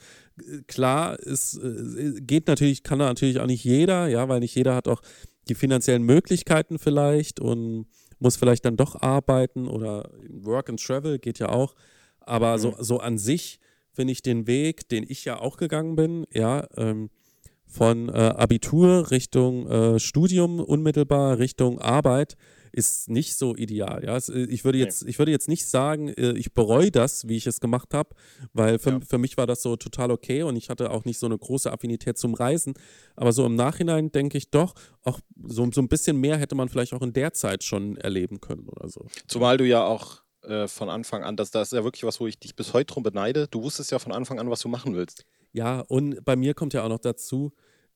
Klar, 0.68 1.20
es 1.20 1.58
äh, 1.58 2.22
geht 2.22 2.48
natürlich, 2.48 2.84
kann 2.84 3.00
natürlich 3.00 3.42
auch 3.42 3.46
nicht 3.46 3.66
jeder, 3.66 4.08
ja, 4.08 4.30
weil 4.30 4.40
nicht 4.40 4.56
jeder 4.56 4.74
hat 4.74 4.88
auch 4.88 5.02
die 5.50 5.56
finanziellen 5.56 6.04
Möglichkeiten 6.04 6.80
vielleicht 6.80 7.42
und 7.42 7.88
muss 8.22 8.38
vielleicht 8.38 8.64
dann 8.66 8.78
doch 8.78 9.02
arbeiten 9.02 9.68
oder 9.68 10.10
Work 10.30 10.70
and 10.70 10.82
Travel 10.82 11.20
geht 11.20 11.40
ja 11.40 11.50
auch. 11.50 11.76
Aber 12.20 12.58
so, 12.60 12.70
Mhm. 12.72 12.76
so 12.80 13.00
an 13.00 13.18
sich 13.18 13.60
finde 13.92 14.14
ich 14.14 14.22
den 14.22 14.48
Weg, 14.48 14.88
den 14.90 15.04
ich 15.08 15.26
ja 15.26 15.40
auch 15.40 15.58
gegangen 15.58 15.96
bin, 15.96 16.26
ja, 16.34 16.66
ähm, 16.78 17.10
von 17.68 18.10
äh, 18.10 18.12
Abitur 18.12 19.12
Richtung 19.12 19.68
äh, 19.68 20.00
Studium 20.00 20.60
unmittelbar 20.60 21.40
Richtung 21.40 21.80
Arbeit 21.80 22.36
ist 22.72 23.10
nicht 23.10 23.36
so 23.38 23.56
ideal. 23.56 24.04
Ja, 24.04 24.18
äh, 24.18 24.44
ich 24.46 24.64
würde 24.66 24.78
jetzt, 24.78 25.04
ich 25.04 25.20
würde 25.20 25.32
jetzt 25.32 25.48
nicht 25.48 25.66
sagen, 25.68 26.10
äh, 26.10 26.32
ich 26.34 26.54
bereue 26.54 26.92
das, 26.92 27.28
wie 27.28 27.38
ich 27.38 27.48
es 27.48 27.60
gemacht 27.60 27.94
habe, 27.94 28.16
weil 28.54 28.80
für, 28.80 28.92
Ja. 28.92 29.00
für 29.08 29.18
mich 29.18 29.38
war 29.38 29.48
das 29.48 29.62
so 29.62 29.76
total 29.76 30.12
okay 30.12 30.44
und 30.44 30.56
ich 30.56 30.70
hatte 30.70 30.92
auch 30.92 31.06
nicht 31.06 31.20
so 31.20 31.26
eine 31.26 31.38
große 31.38 31.72
Affinität 31.72 32.18
zum 32.18 32.34
Reisen. 32.34 32.74
Aber 33.16 33.32
so 33.34 33.46
im 33.46 33.56
Nachhinein 33.56 34.12
denke 34.12 34.38
ich 34.38 34.50
doch, 34.52 34.74
auch 35.04 35.20
so, 35.44 35.70
so 35.72 35.82
ein 35.82 35.88
bisschen 35.88 36.18
mehr 36.18 36.38
hätte 36.38 36.56
man 36.56 36.70
vielleicht 36.70 36.94
auch 36.94 37.02
in 37.02 37.14
der 37.14 37.34
Zeit 37.34 37.64
schon 37.64 37.98
erleben 37.98 38.40
können 38.42 38.68
oder 38.70 38.90
so. 38.90 39.06
Zumal 39.28 39.58
du 39.58 39.66
ja 39.66 39.84
auch 39.86 40.22
äh, 40.44 40.68
von 40.68 40.90
Anfang 40.90 41.24
an. 41.24 41.36
Das, 41.36 41.52
das 41.52 41.70
ist 41.70 41.78
ja 41.78 41.84
wirklich 41.84 42.04
was, 42.04 42.20
wo 42.20 42.28
ich 42.28 42.40
dich 42.40 42.56
bis 42.56 42.74
heute 42.74 42.94
drum 42.94 43.04
beneide. 43.04 43.48
Du 43.48 43.62
wusstest 43.64 43.92
ja 43.92 44.00
von 44.00 44.12
Anfang 44.12 44.40
an, 44.40 44.50
was 44.50 44.60
du 44.62 44.70
machen 44.70 44.96
willst. 44.96 45.26
Ja, 45.54 45.82
und 45.82 46.24
bei 46.24 46.36
mir 46.36 46.54
kommt 46.54 46.74
ja 46.74 46.84
auch 46.84 46.90
noch 46.90 47.00
dazu, 47.00 47.52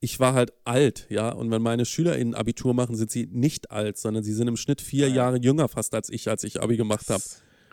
ich 0.05 0.19
war 0.19 0.35
halt 0.35 0.53
alt, 0.65 1.07
ja. 1.09 1.29
Und 1.29 1.49
wenn 1.49 1.63
meine 1.63 1.83
SchülerInnen 1.83 2.35
Abitur 2.35 2.75
machen, 2.75 2.95
sind 2.95 3.09
sie 3.09 3.27
nicht 3.31 3.71
alt, 3.71 3.97
sondern 3.97 4.23
sie 4.23 4.33
sind 4.33 4.47
im 4.47 4.55
Schnitt 4.55 4.79
vier 4.79 5.09
ja. 5.09 5.15
Jahre 5.15 5.37
jünger 5.37 5.67
fast 5.67 5.95
als 5.95 6.09
ich, 6.09 6.29
als 6.29 6.43
ich 6.43 6.61
Abi 6.61 6.77
gemacht 6.77 7.09
habe. 7.09 7.23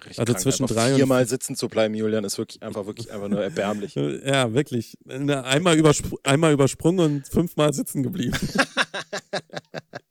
Also 0.08 0.24
krank. 0.24 0.40
zwischen 0.40 0.66
drei 0.66 0.94
viermal 0.94 1.28
sitzen 1.28 1.54
zu 1.54 1.68
bleiben, 1.68 1.94
Julian, 1.94 2.24
ist 2.24 2.38
wirklich 2.38 2.62
einfach 2.62 2.86
wirklich 2.86 3.12
einfach 3.12 3.28
nur 3.28 3.42
erbärmlich. 3.42 3.94
ja, 4.24 4.52
wirklich. 4.54 4.96
Einmal, 5.06 5.76
überspr 5.76 6.16
einmal 6.24 6.52
übersprungen 6.54 7.16
und 7.16 7.28
fünfmal 7.28 7.72
sitzen 7.74 8.02
geblieben. 8.02 8.36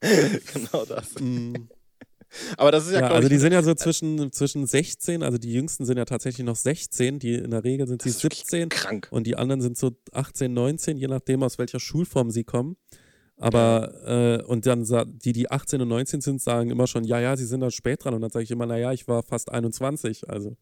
genau 0.00 0.84
das. 0.86 1.18
Mm. 1.20 1.54
Aber 2.56 2.70
das 2.70 2.86
ist 2.86 2.92
ja, 2.92 3.00
ja 3.00 3.08
Also 3.08 3.28
die 3.28 3.38
sind 3.38 3.52
ja 3.52 3.62
so 3.62 3.74
zwischen, 3.74 4.32
zwischen 4.32 4.66
16, 4.66 5.22
also 5.22 5.38
die 5.38 5.52
jüngsten 5.52 5.84
sind 5.84 5.98
ja 5.98 6.04
tatsächlich 6.04 6.46
noch 6.46 6.56
16, 6.56 7.18
die 7.18 7.34
in 7.34 7.50
der 7.50 7.64
Regel 7.64 7.86
sind 7.86 8.02
sie 8.02 8.10
17 8.10 8.68
krank. 8.68 9.08
und 9.10 9.26
die 9.26 9.36
anderen 9.36 9.60
sind 9.60 9.76
so 9.76 9.92
18, 10.12 10.52
19, 10.52 10.96
je 10.96 11.08
nachdem 11.08 11.42
aus 11.42 11.58
welcher 11.58 11.80
Schulform 11.80 12.30
sie 12.30 12.44
kommen. 12.44 12.76
Aber 13.42 13.92
äh, 14.06 14.44
und 14.44 14.66
dann 14.66 14.86
die, 15.06 15.32
die 15.32 15.50
18 15.50 15.80
und 15.80 15.88
19 15.88 16.20
sind, 16.20 16.40
sagen 16.40 16.70
immer 16.70 16.86
schon, 16.86 17.02
ja, 17.02 17.18
ja, 17.18 17.36
sie 17.36 17.46
sind 17.46 17.60
da 17.60 17.70
spät 17.72 18.04
dran. 18.04 18.14
Und 18.14 18.20
dann 18.20 18.30
sage 18.30 18.44
ich 18.44 18.50
immer, 18.52 18.66
naja, 18.66 18.92
ich 18.92 19.08
war 19.08 19.22
fast 19.24 19.50
21. 19.50 20.28
Also. 20.30 20.56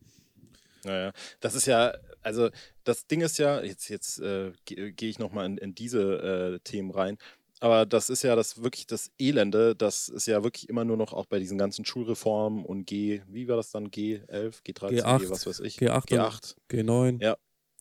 Naja, 0.84 1.12
das 1.40 1.54
ist 1.54 1.66
ja, 1.66 1.92
also 2.22 2.48
das 2.84 3.06
Ding 3.06 3.20
ist 3.20 3.38
ja, 3.38 3.60
jetzt, 3.60 3.88
jetzt 3.88 4.20
äh, 4.20 4.52
gehe 4.64 5.10
ich 5.10 5.18
nochmal 5.18 5.44
in, 5.46 5.58
in 5.58 5.74
diese 5.74 6.54
äh, 6.54 6.60
Themen 6.60 6.90
rein. 6.90 7.18
Aber 7.60 7.84
das 7.84 8.08
ist 8.08 8.22
ja 8.22 8.34
das 8.36 8.62
wirklich 8.62 8.86
das 8.86 9.10
Elende, 9.18 9.76
das 9.76 10.08
ist 10.08 10.26
ja 10.26 10.42
wirklich 10.42 10.68
immer 10.70 10.84
nur 10.84 10.96
noch 10.96 11.12
auch 11.12 11.26
bei 11.26 11.38
diesen 11.38 11.58
ganzen 11.58 11.84
Schulreformen 11.84 12.64
und 12.64 12.86
G, 12.86 13.20
wie 13.28 13.48
war 13.48 13.56
das 13.56 13.70
dann? 13.70 13.88
G11, 13.88 14.62
G13, 14.64 15.02
G8, 15.02 15.18
G, 15.18 15.30
was 15.30 15.46
weiß 15.46 15.60
ich. 15.60 15.76
G8, 15.78 16.08
G8. 16.08 16.56
G9. 16.70 17.22
Ja, 17.22 17.36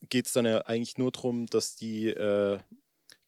geht 0.09 0.25
es 0.25 0.33
dann 0.33 0.45
ja 0.45 0.59
eigentlich 0.65 0.97
nur 0.97 1.11
darum, 1.11 1.45
dass 1.45 1.75
die 1.75 2.07
äh, 2.07 2.59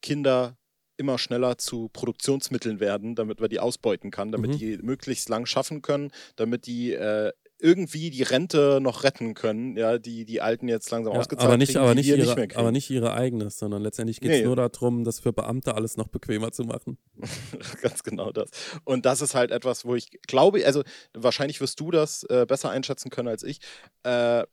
Kinder 0.01 0.57
immer 0.97 1.17
schneller 1.17 1.57
zu 1.57 1.89
Produktionsmitteln 1.89 2.79
werden, 2.79 3.15
damit 3.15 3.39
man 3.39 3.49
die 3.49 3.59
ausbeuten 3.59 4.11
kann, 4.11 4.31
damit 4.31 4.51
mhm. 4.51 4.57
die 4.57 4.77
möglichst 4.77 5.29
lang 5.29 5.45
schaffen 5.45 5.81
können, 5.81 6.11
damit 6.35 6.67
die 6.67 6.91
äh, 6.93 7.31
irgendwie 7.61 8.09
die 8.09 8.23
Rente 8.23 8.79
noch 8.81 9.03
retten 9.03 9.33
können, 9.33 9.77
ja, 9.77 9.97
die 9.97 10.25
die 10.25 10.41
Alten 10.41 10.67
jetzt 10.67 10.89
langsam 10.91 11.13
ja, 11.13 11.19
ausgezahlt 11.19 11.47
aber 11.47 11.57
nicht, 11.57 11.69
kriegen, 11.69 11.79
aber 11.79 11.95
nicht, 11.95 12.07
ihre, 12.07 12.17
nicht 12.17 12.57
aber 12.57 12.71
nicht 12.71 12.89
ihre 12.89 13.13
eigenes, 13.13 13.57
sondern 13.57 13.81
letztendlich 13.81 14.19
geht 14.19 14.31
es 14.31 14.39
nee. 14.39 14.45
nur 14.45 14.55
darum, 14.55 15.03
das 15.03 15.19
für 15.19 15.31
Beamte 15.31 15.75
alles 15.75 15.95
noch 15.95 16.07
bequemer 16.07 16.51
zu 16.51 16.63
machen. 16.63 16.97
Ganz 17.81 18.03
genau 18.03 18.31
das. 18.31 18.49
Und 18.83 19.05
das 19.05 19.21
ist 19.21 19.35
halt 19.35 19.51
etwas, 19.51 19.85
wo 19.85 19.95
ich 19.95 20.09
glaube, 20.27 20.65
also 20.65 20.83
wahrscheinlich 21.13 21.61
wirst 21.61 21.79
du 21.79 21.91
das 21.91 22.23
äh, 22.23 22.45
besser 22.47 22.71
einschätzen 22.71 23.09
können 23.09 23.27
als 23.27 23.43
ich. 23.43 23.59
Äh, 24.03 24.43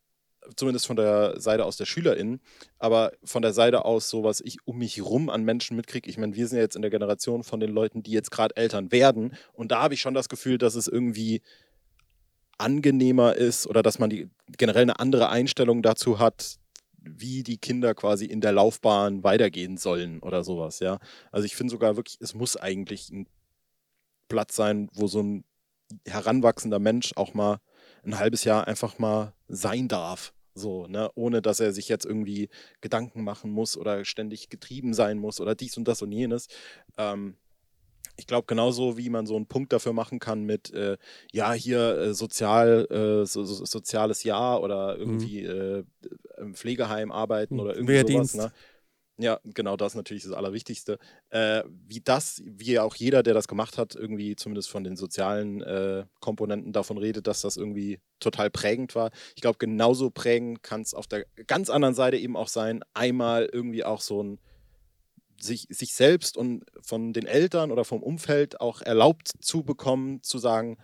zumindest 0.56 0.86
von 0.86 0.96
der 0.96 1.40
Seite 1.40 1.64
aus 1.64 1.76
der 1.76 1.86
SchülerInnen, 1.86 2.40
aber 2.78 3.12
von 3.24 3.42
der 3.42 3.52
Seite 3.52 3.84
aus, 3.84 4.08
so 4.08 4.24
was 4.24 4.40
ich 4.40 4.58
um 4.64 4.78
mich 4.78 5.02
rum 5.02 5.28
an 5.30 5.44
Menschen 5.44 5.76
mitkriege. 5.76 6.08
Ich 6.08 6.18
meine, 6.18 6.34
wir 6.34 6.46
sind 6.46 6.56
ja 6.56 6.62
jetzt 6.62 6.76
in 6.76 6.82
der 6.82 6.90
Generation 6.90 7.42
von 7.42 7.60
den 7.60 7.70
Leuten, 7.70 8.02
die 8.02 8.12
jetzt 8.12 8.30
gerade 8.30 8.56
Eltern 8.56 8.92
werden. 8.92 9.34
Und 9.52 9.72
da 9.72 9.82
habe 9.82 9.94
ich 9.94 10.00
schon 10.00 10.14
das 10.14 10.28
Gefühl, 10.28 10.58
dass 10.58 10.74
es 10.74 10.88
irgendwie 10.88 11.42
angenehmer 12.58 13.34
ist 13.34 13.66
oder 13.66 13.82
dass 13.82 13.98
man 13.98 14.10
die, 14.10 14.28
generell 14.56 14.82
eine 14.82 15.00
andere 15.00 15.28
Einstellung 15.28 15.82
dazu 15.82 16.18
hat, 16.18 16.58
wie 17.00 17.42
die 17.42 17.58
Kinder 17.58 17.94
quasi 17.94 18.26
in 18.26 18.40
der 18.40 18.52
Laufbahn 18.52 19.22
weitergehen 19.22 19.76
sollen 19.76 20.20
oder 20.20 20.44
sowas, 20.44 20.80
ja. 20.80 20.98
Also 21.30 21.46
ich 21.46 21.56
finde 21.56 21.70
sogar 21.70 21.96
wirklich, 21.96 22.18
es 22.20 22.34
muss 22.34 22.56
eigentlich 22.56 23.10
ein 23.10 23.26
Platz 24.28 24.56
sein, 24.56 24.90
wo 24.92 25.06
so 25.06 25.22
ein 25.22 25.44
heranwachsender 26.06 26.78
Mensch 26.78 27.12
auch 27.16 27.34
mal 27.34 27.60
ein 28.04 28.18
halbes 28.18 28.44
Jahr 28.44 28.66
einfach 28.66 28.98
mal 28.98 29.32
sein 29.48 29.88
darf. 29.88 30.34
So, 30.54 30.88
ne, 30.88 31.08
ohne 31.14 31.40
dass 31.40 31.60
er 31.60 31.72
sich 31.72 31.88
jetzt 31.88 32.04
irgendwie 32.04 32.48
Gedanken 32.80 33.22
machen 33.22 33.50
muss 33.50 33.76
oder 33.76 34.04
ständig 34.04 34.48
getrieben 34.48 34.92
sein 34.92 35.18
muss 35.18 35.40
oder 35.40 35.54
dies 35.54 35.76
und 35.76 35.86
das 35.86 36.02
und 36.02 36.10
jenes. 36.10 36.48
Ähm, 36.96 37.36
ich 38.18 38.26
glaube, 38.26 38.46
genauso 38.46 38.98
wie 38.98 39.10
man 39.10 39.26
so 39.26 39.36
einen 39.36 39.46
Punkt 39.46 39.72
dafür 39.72 39.92
machen 39.92 40.18
kann 40.18 40.42
mit, 40.42 40.72
äh, 40.74 40.98
ja, 41.32 41.52
hier 41.52 41.98
äh, 41.98 42.14
sozial, 42.14 42.86
äh, 42.90 43.24
so, 43.24 43.44
so, 43.44 43.64
soziales 43.64 44.24
Jahr 44.24 44.60
oder 44.60 44.96
mhm. 44.96 45.00
irgendwie 45.00 45.42
mhm. 45.46 45.86
im 46.36 46.54
Pflegeheim 46.54 47.12
arbeiten 47.12 47.54
hm, 47.54 47.60
oder 47.60 47.74
irgendwie 47.74 47.94
Wehrdienst. 47.94 48.32
sowas. 48.32 48.46
Ne? 48.46 48.52
Ja, 49.20 49.40
genau 49.44 49.76
das 49.76 49.92
ist 49.92 49.96
natürlich 49.96 50.24
das 50.24 50.32
Allerwichtigste. 50.32 50.98
Äh, 51.30 51.62
wie 51.68 52.00
das, 52.00 52.42
wie 52.44 52.78
auch 52.78 52.94
jeder, 52.94 53.22
der 53.22 53.34
das 53.34 53.48
gemacht 53.48 53.78
hat, 53.78 53.94
irgendwie 53.94 54.36
zumindest 54.36 54.68
von 54.68 54.84
den 54.84 54.96
sozialen 54.96 55.60
äh, 55.62 56.04
Komponenten 56.20 56.72
davon 56.72 56.98
redet, 56.98 57.26
dass 57.26 57.40
das 57.40 57.56
irgendwie 57.56 58.00
total 58.20 58.50
prägend 58.50 58.94
war. 58.94 59.10
Ich 59.34 59.42
glaube, 59.42 59.58
genauso 59.58 60.10
prägend 60.10 60.62
kann 60.62 60.82
es 60.82 60.94
auf 60.94 61.06
der 61.06 61.24
ganz 61.46 61.70
anderen 61.70 61.94
Seite 61.94 62.16
eben 62.16 62.36
auch 62.36 62.48
sein, 62.48 62.84
einmal 62.94 63.48
irgendwie 63.52 63.84
auch 63.84 64.00
so 64.00 64.22
ein 64.22 64.38
sich, 65.40 65.66
sich 65.70 65.94
selbst 65.94 66.36
und 66.36 66.64
von 66.80 67.12
den 67.12 67.26
Eltern 67.26 67.70
oder 67.70 67.84
vom 67.84 68.02
Umfeld 68.02 68.60
auch 68.60 68.82
erlaubt 68.82 69.30
zu 69.40 69.62
bekommen, 69.62 70.22
zu 70.22 70.38
sagen, 70.38 70.78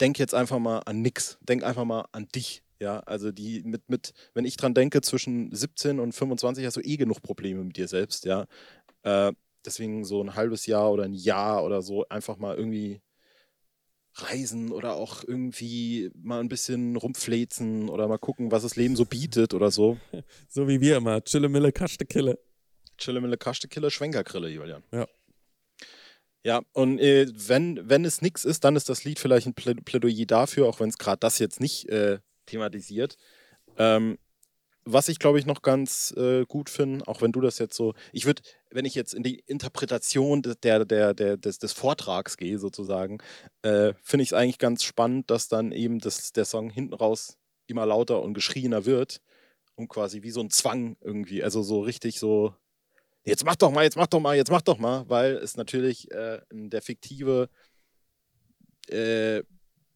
denk 0.00 0.18
jetzt 0.18 0.34
einfach 0.34 0.58
mal 0.58 0.80
an 0.80 1.02
nix, 1.02 1.38
denk 1.42 1.62
einfach 1.62 1.84
mal 1.84 2.06
an 2.12 2.28
dich. 2.28 2.62
Ja, 2.78 3.00
also 3.00 3.30
die 3.30 3.62
mit, 3.62 3.90
mit, 3.90 4.14
wenn 4.32 4.46
ich 4.46 4.56
dran 4.56 4.72
denke, 4.72 5.02
zwischen 5.02 5.54
17 5.54 6.00
und 6.00 6.12
25 6.12 6.64
hast 6.64 6.78
du 6.78 6.80
eh 6.80 6.96
genug 6.96 7.22
Probleme 7.22 7.62
mit 7.62 7.76
dir 7.76 7.88
selbst, 7.88 8.24
ja. 8.24 8.46
Äh, 9.02 9.32
deswegen 9.66 10.04
so 10.04 10.22
ein 10.22 10.34
halbes 10.34 10.64
Jahr 10.66 10.90
oder 10.90 11.04
ein 11.04 11.12
Jahr 11.12 11.62
oder 11.64 11.82
so 11.82 12.08
einfach 12.08 12.38
mal 12.38 12.56
irgendwie 12.56 13.02
reisen 14.14 14.72
oder 14.72 14.94
auch 14.94 15.22
irgendwie 15.26 16.10
mal 16.14 16.40
ein 16.40 16.48
bisschen 16.48 16.96
rumflezen 16.96 17.88
oder 17.88 18.08
mal 18.08 18.18
gucken, 18.18 18.50
was 18.50 18.62
das 18.62 18.76
Leben 18.76 18.96
so 18.96 19.04
bietet 19.04 19.54
oder 19.54 19.70
so. 19.70 19.98
So 20.48 20.66
wie 20.66 20.80
wir 20.80 20.96
immer. 20.96 21.22
Chille, 21.22 21.48
Mille, 21.48 21.72
Kaste, 21.72 22.06
Kille. 22.06 22.38
Chille 23.00 23.20
mit 23.20 23.40
Kille, 23.70 23.90
Schwenkergrille, 23.90 24.48
Julian. 24.48 24.84
Ja. 24.92 25.06
Ja, 26.42 26.62
und 26.72 26.98
äh, 27.00 27.26
wenn, 27.34 27.88
wenn 27.88 28.04
es 28.06 28.22
nichts 28.22 28.46
ist, 28.46 28.64
dann 28.64 28.74
ist 28.74 28.88
das 28.88 29.04
Lied 29.04 29.18
vielleicht 29.18 29.46
ein 29.46 29.54
Plädoyer 29.54 30.24
dafür, 30.24 30.68
auch 30.68 30.80
wenn 30.80 30.88
es 30.88 30.96
gerade 30.96 31.18
das 31.18 31.38
jetzt 31.38 31.60
nicht 31.60 31.88
äh, 31.90 32.18
thematisiert. 32.46 33.16
Ähm, 33.76 34.18
was 34.84 35.08
ich, 35.08 35.18
glaube 35.18 35.38
ich, 35.38 35.44
noch 35.44 35.60
ganz 35.60 36.12
äh, 36.16 36.46
gut 36.46 36.70
finde, 36.70 37.06
auch 37.06 37.20
wenn 37.20 37.32
du 37.32 37.42
das 37.42 37.58
jetzt 37.58 37.76
so, 37.76 37.94
ich 38.12 38.24
würde, 38.24 38.42
wenn 38.70 38.86
ich 38.86 38.94
jetzt 38.94 39.12
in 39.12 39.22
die 39.22 39.40
Interpretation 39.40 40.40
der, 40.42 40.84
der, 40.86 41.14
der, 41.14 41.36
des, 41.36 41.58
des 41.58 41.72
Vortrags 41.74 42.38
gehe, 42.38 42.58
sozusagen, 42.58 43.18
äh, 43.60 43.92
finde 44.02 44.22
ich 44.22 44.30
es 44.30 44.32
eigentlich 44.32 44.58
ganz 44.58 44.82
spannend, 44.82 45.30
dass 45.30 45.48
dann 45.48 45.72
eben 45.72 45.98
das, 45.98 46.32
der 46.32 46.46
Song 46.46 46.70
hinten 46.70 46.94
raus 46.94 47.36
immer 47.66 47.84
lauter 47.84 48.22
und 48.22 48.32
geschriener 48.32 48.86
wird 48.86 49.20
und 49.74 49.88
quasi 49.88 50.22
wie 50.22 50.30
so 50.30 50.40
ein 50.40 50.50
Zwang 50.50 50.96
irgendwie, 51.02 51.42
also 51.44 51.62
so 51.62 51.80
richtig 51.80 52.18
so 52.18 52.54
jetzt 53.24 53.44
mach 53.44 53.56
doch 53.56 53.70
mal, 53.70 53.84
jetzt 53.84 53.96
mach 53.96 54.06
doch 54.06 54.20
mal, 54.20 54.36
jetzt 54.36 54.50
mach 54.50 54.62
doch 54.62 54.78
mal, 54.78 55.08
weil 55.08 55.36
es 55.36 55.56
natürlich 55.56 56.10
äh, 56.10 56.40
der 56.50 56.82
fiktive 56.82 57.48
äh, 58.88 59.42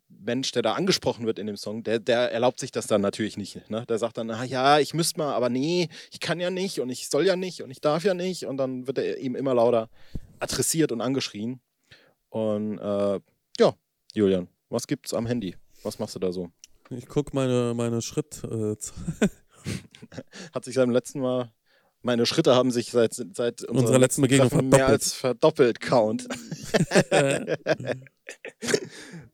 Mensch, 0.08 0.52
der 0.52 0.62
da 0.62 0.74
angesprochen 0.74 1.26
wird 1.26 1.38
in 1.38 1.46
dem 1.46 1.56
Song, 1.56 1.82
der, 1.82 1.98
der 1.98 2.30
erlaubt 2.32 2.60
sich 2.60 2.70
das 2.70 2.87
dann 2.87 3.00
natürlich 3.00 3.37
nicht. 3.37 3.68
Ne? 3.70 3.84
Der 3.87 3.98
sagt 3.98 4.18
dann, 4.18 4.30
ah, 4.30 4.44
ja, 4.44 4.78
ich 4.78 4.94
müsste 4.94 5.18
mal, 5.18 5.34
aber 5.34 5.48
nee, 5.48 5.88
ich 6.12 6.20
kann 6.20 6.40
ja 6.40 6.50
nicht 6.50 6.80
und 6.80 6.90
ich 6.90 7.08
soll 7.08 7.26
ja 7.26 7.37
nicht 7.37 7.62
und 7.62 7.70
ich 7.70 7.80
darf 7.80 8.04
ja 8.04 8.14
nicht. 8.14 8.46
Und 8.46 8.56
dann 8.56 8.87
wird 8.87 8.98
er 8.98 9.18
ihm 9.18 9.34
immer 9.34 9.54
lauter 9.54 9.88
adressiert 10.38 10.92
und 10.92 11.00
angeschrien. 11.00 11.60
Und 12.28 12.78
äh, 12.78 13.20
ja, 13.58 13.74
Julian, 14.12 14.48
was 14.68 14.87
gibt's 14.87 15.14
am 15.14 15.26
Handy? 15.26 15.56
Was 15.82 15.98
machst 15.98 16.14
du 16.14 16.18
da 16.18 16.32
so? 16.32 16.50
Ich 16.90 17.06
gucke 17.06 17.34
meine, 17.34 17.74
meine 17.74 18.02
Schritt. 18.02 18.42
Äh, 18.44 18.76
Hat 20.54 20.64
sich 20.64 20.74
dem 20.74 20.90
letzten 20.90 21.20
Mal 21.20 21.52
meine 22.04 22.26
Schritte 22.26 22.54
haben 22.54 22.70
sich 22.70 22.90
seit, 22.90 23.14
seit 23.14 23.64
unserer 23.64 23.98
letzten 23.98 24.22
Begegnung 24.22 24.50
verdoppelt. 24.50 24.78
mehr 24.78 24.86
als 24.86 25.12
verdoppelt, 25.12 25.80
Count. 25.80 26.28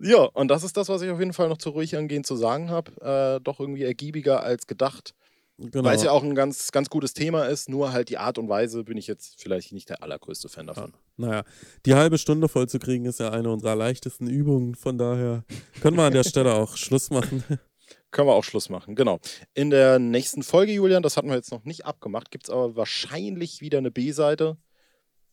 ja, 0.01 0.23
und 0.23 0.49
das 0.49 0.63
ist 0.63 0.77
das, 0.77 0.89
was 0.89 1.03
ich 1.03 1.11
auf 1.11 1.19
jeden 1.19 1.33
Fall 1.33 1.49
noch 1.49 1.59
zu 1.59 1.71
ruhig 1.71 1.97
angehen 1.97 2.25
zu 2.25 2.37
sagen 2.37 2.71
habe. 2.71 2.93
Äh, 3.01 3.41
doch 3.43 3.61
irgendwie 3.61 3.83
ergiebiger 3.83 4.43
als 4.43 4.67
gedacht. 4.67 5.15
Genau. 5.59 5.85
Weil 5.85 5.97
es 5.97 6.03
ja 6.03 6.13
auch 6.13 6.23
ein 6.23 6.35
ganz, 6.35 6.73
ganz 6.73 6.89
gutes 6.89 7.13
Thema 7.13 7.45
ist, 7.45 7.69
nur 7.69 7.93
halt 7.93 8.09
die 8.09 8.17
Art 8.17 8.39
und 8.39 8.49
Weise 8.49 8.83
bin 8.83 8.97
ich 8.97 9.07
jetzt 9.07 9.43
vielleicht 9.43 9.73
nicht 9.73 9.91
der 9.91 10.03
allergrößte 10.03 10.49
Fan 10.49 10.67
davon. 10.67 10.93
Ja. 11.19 11.27
Naja, 11.27 11.45
die 11.85 11.95
halbe 11.95 12.17
Stunde 12.17 12.49
voll 12.49 12.67
zu 12.67 12.79
kriegen 12.79 13.05
ist 13.05 13.21
ja 13.21 13.31
eine 13.31 13.51
unserer 13.51 13.77
leichtesten 13.77 14.27
Übungen, 14.27 14.75
von 14.75 14.97
daher 14.97 15.45
können 15.83 15.99
wir 15.99 16.05
an 16.05 16.15
der 16.15 16.25
Stelle 16.25 16.55
auch 16.55 16.79
Schluss 16.79 17.11
machen. 17.11 17.45
Können 18.11 18.29
wir 18.29 18.35
auch 18.35 18.45
Schluss 18.45 18.69
machen, 18.69 18.97
genau. 18.97 19.21
In 19.55 19.71
der 19.71 19.99
nächsten 19.99 20.43
Folge, 20.43 20.73
Julian, 20.73 21.03
das 21.03 21.17
hatten 21.17 21.29
wir 21.29 21.37
jetzt 21.37 21.53
noch 21.53 21.65
nicht 21.65 21.85
abgemacht, 21.87 22.31
gibt 22.31 22.45
es 22.45 22.51
aber 22.51 22.77
wahrscheinlich 22.77 23.61
wieder 23.61 23.79
eine 23.79 23.91
B-Seite. 23.91 24.57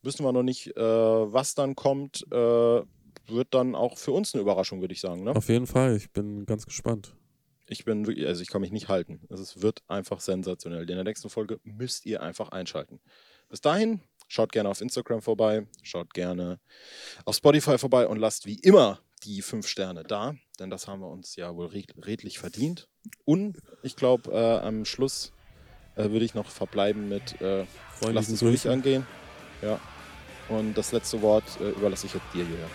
Wissen 0.03 0.23
wir 0.23 0.31
noch 0.31 0.43
nicht, 0.43 0.77
äh, 0.77 0.81
was 0.81 1.55
dann 1.55 1.75
kommt. 1.75 2.25
Äh, 2.31 2.81
wird 3.29 3.53
dann 3.53 3.75
auch 3.75 3.97
für 3.97 4.11
uns 4.11 4.33
eine 4.33 4.41
Überraschung, 4.41 4.81
würde 4.81 4.93
ich 4.93 5.01
sagen. 5.01 5.23
Ne? 5.23 5.35
Auf 5.35 5.49
jeden 5.49 5.67
Fall, 5.67 5.95
ich 5.95 6.11
bin 6.11 6.45
ganz 6.45 6.65
gespannt. 6.65 7.15
Ich 7.67 7.83
bin 7.83 8.07
wirklich, 8.07 8.25
also 8.25 8.41
ich 8.41 8.47
kann 8.47 8.61
mich 8.61 8.71
nicht 8.71 8.87
halten. 8.87 9.21
Es 9.29 9.61
wird 9.61 9.83
einfach 9.87 10.21
sensationell. 10.21 10.89
In 10.89 10.95
der 10.95 11.03
nächsten 11.03 11.29
Folge 11.29 11.59
müsst 11.63 12.05
ihr 12.05 12.21
einfach 12.21 12.49
einschalten. 12.49 13.01
Bis 13.49 13.59
dahin, 13.59 14.01
schaut 14.27 14.51
gerne 14.51 14.69
auf 14.69 14.81
Instagram 14.81 15.21
vorbei, 15.21 15.67
schaut 15.83 16.13
gerne 16.13 16.59
auf 17.25 17.35
Spotify 17.35 17.77
vorbei 17.77 18.07
und 18.07 18.17
lasst 18.17 18.45
wie 18.45 18.59
immer 18.59 18.99
die 19.27 19.41
fünf 19.41 19.67
Sterne 19.67 20.03
da, 20.03 20.35
denn 20.59 20.69
das 20.69 20.87
haben 20.87 21.01
wir 21.01 21.09
uns 21.09 21.35
ja 21.35 21.53
wohl 21.55 21.67
redlich 21.67 22.39
verdient. 22.39 22.87
Und 23.25 23.57
ich 23.83 23.95
glaube, 23.95 24.31
äh, 24.31 24.65
am 24.65 24.85
Schluss 24.85 25.33
äh, 25.95 26.09
würde 26.09 26.25
ich 26.25 26.33
noch 26.33 26.49
verbleiben 26.49 27.09
mit 27.09 27.39
äh, 27.41 27.65
Lass 28.01 28.29
es 28.29 28.41
ruhig 28.41 28.67
angehen. 28.69 29.05
Ja. 29.61 29.79
Und 30.49 30.75
das 30.75 30.91
letzte 30.93 31.21
Wort 31.21 31.43
äh, 31.59 31.71
überlasse 31.71 32.05
ich 32.05 32.13
jetzt 32.13 32.25
dir, 32.33 32.43
Julia. 32.43 32.69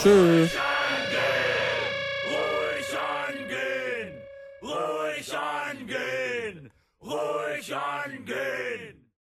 Tschüss. 0.00 0.50
Ruhig 2.28 2.98
angehen, 3.18 4.22
ruhig 4.62 5.34
angehen, 5.34 6.70
ruhig 7.00 7.74
angehen. 7.74 9.03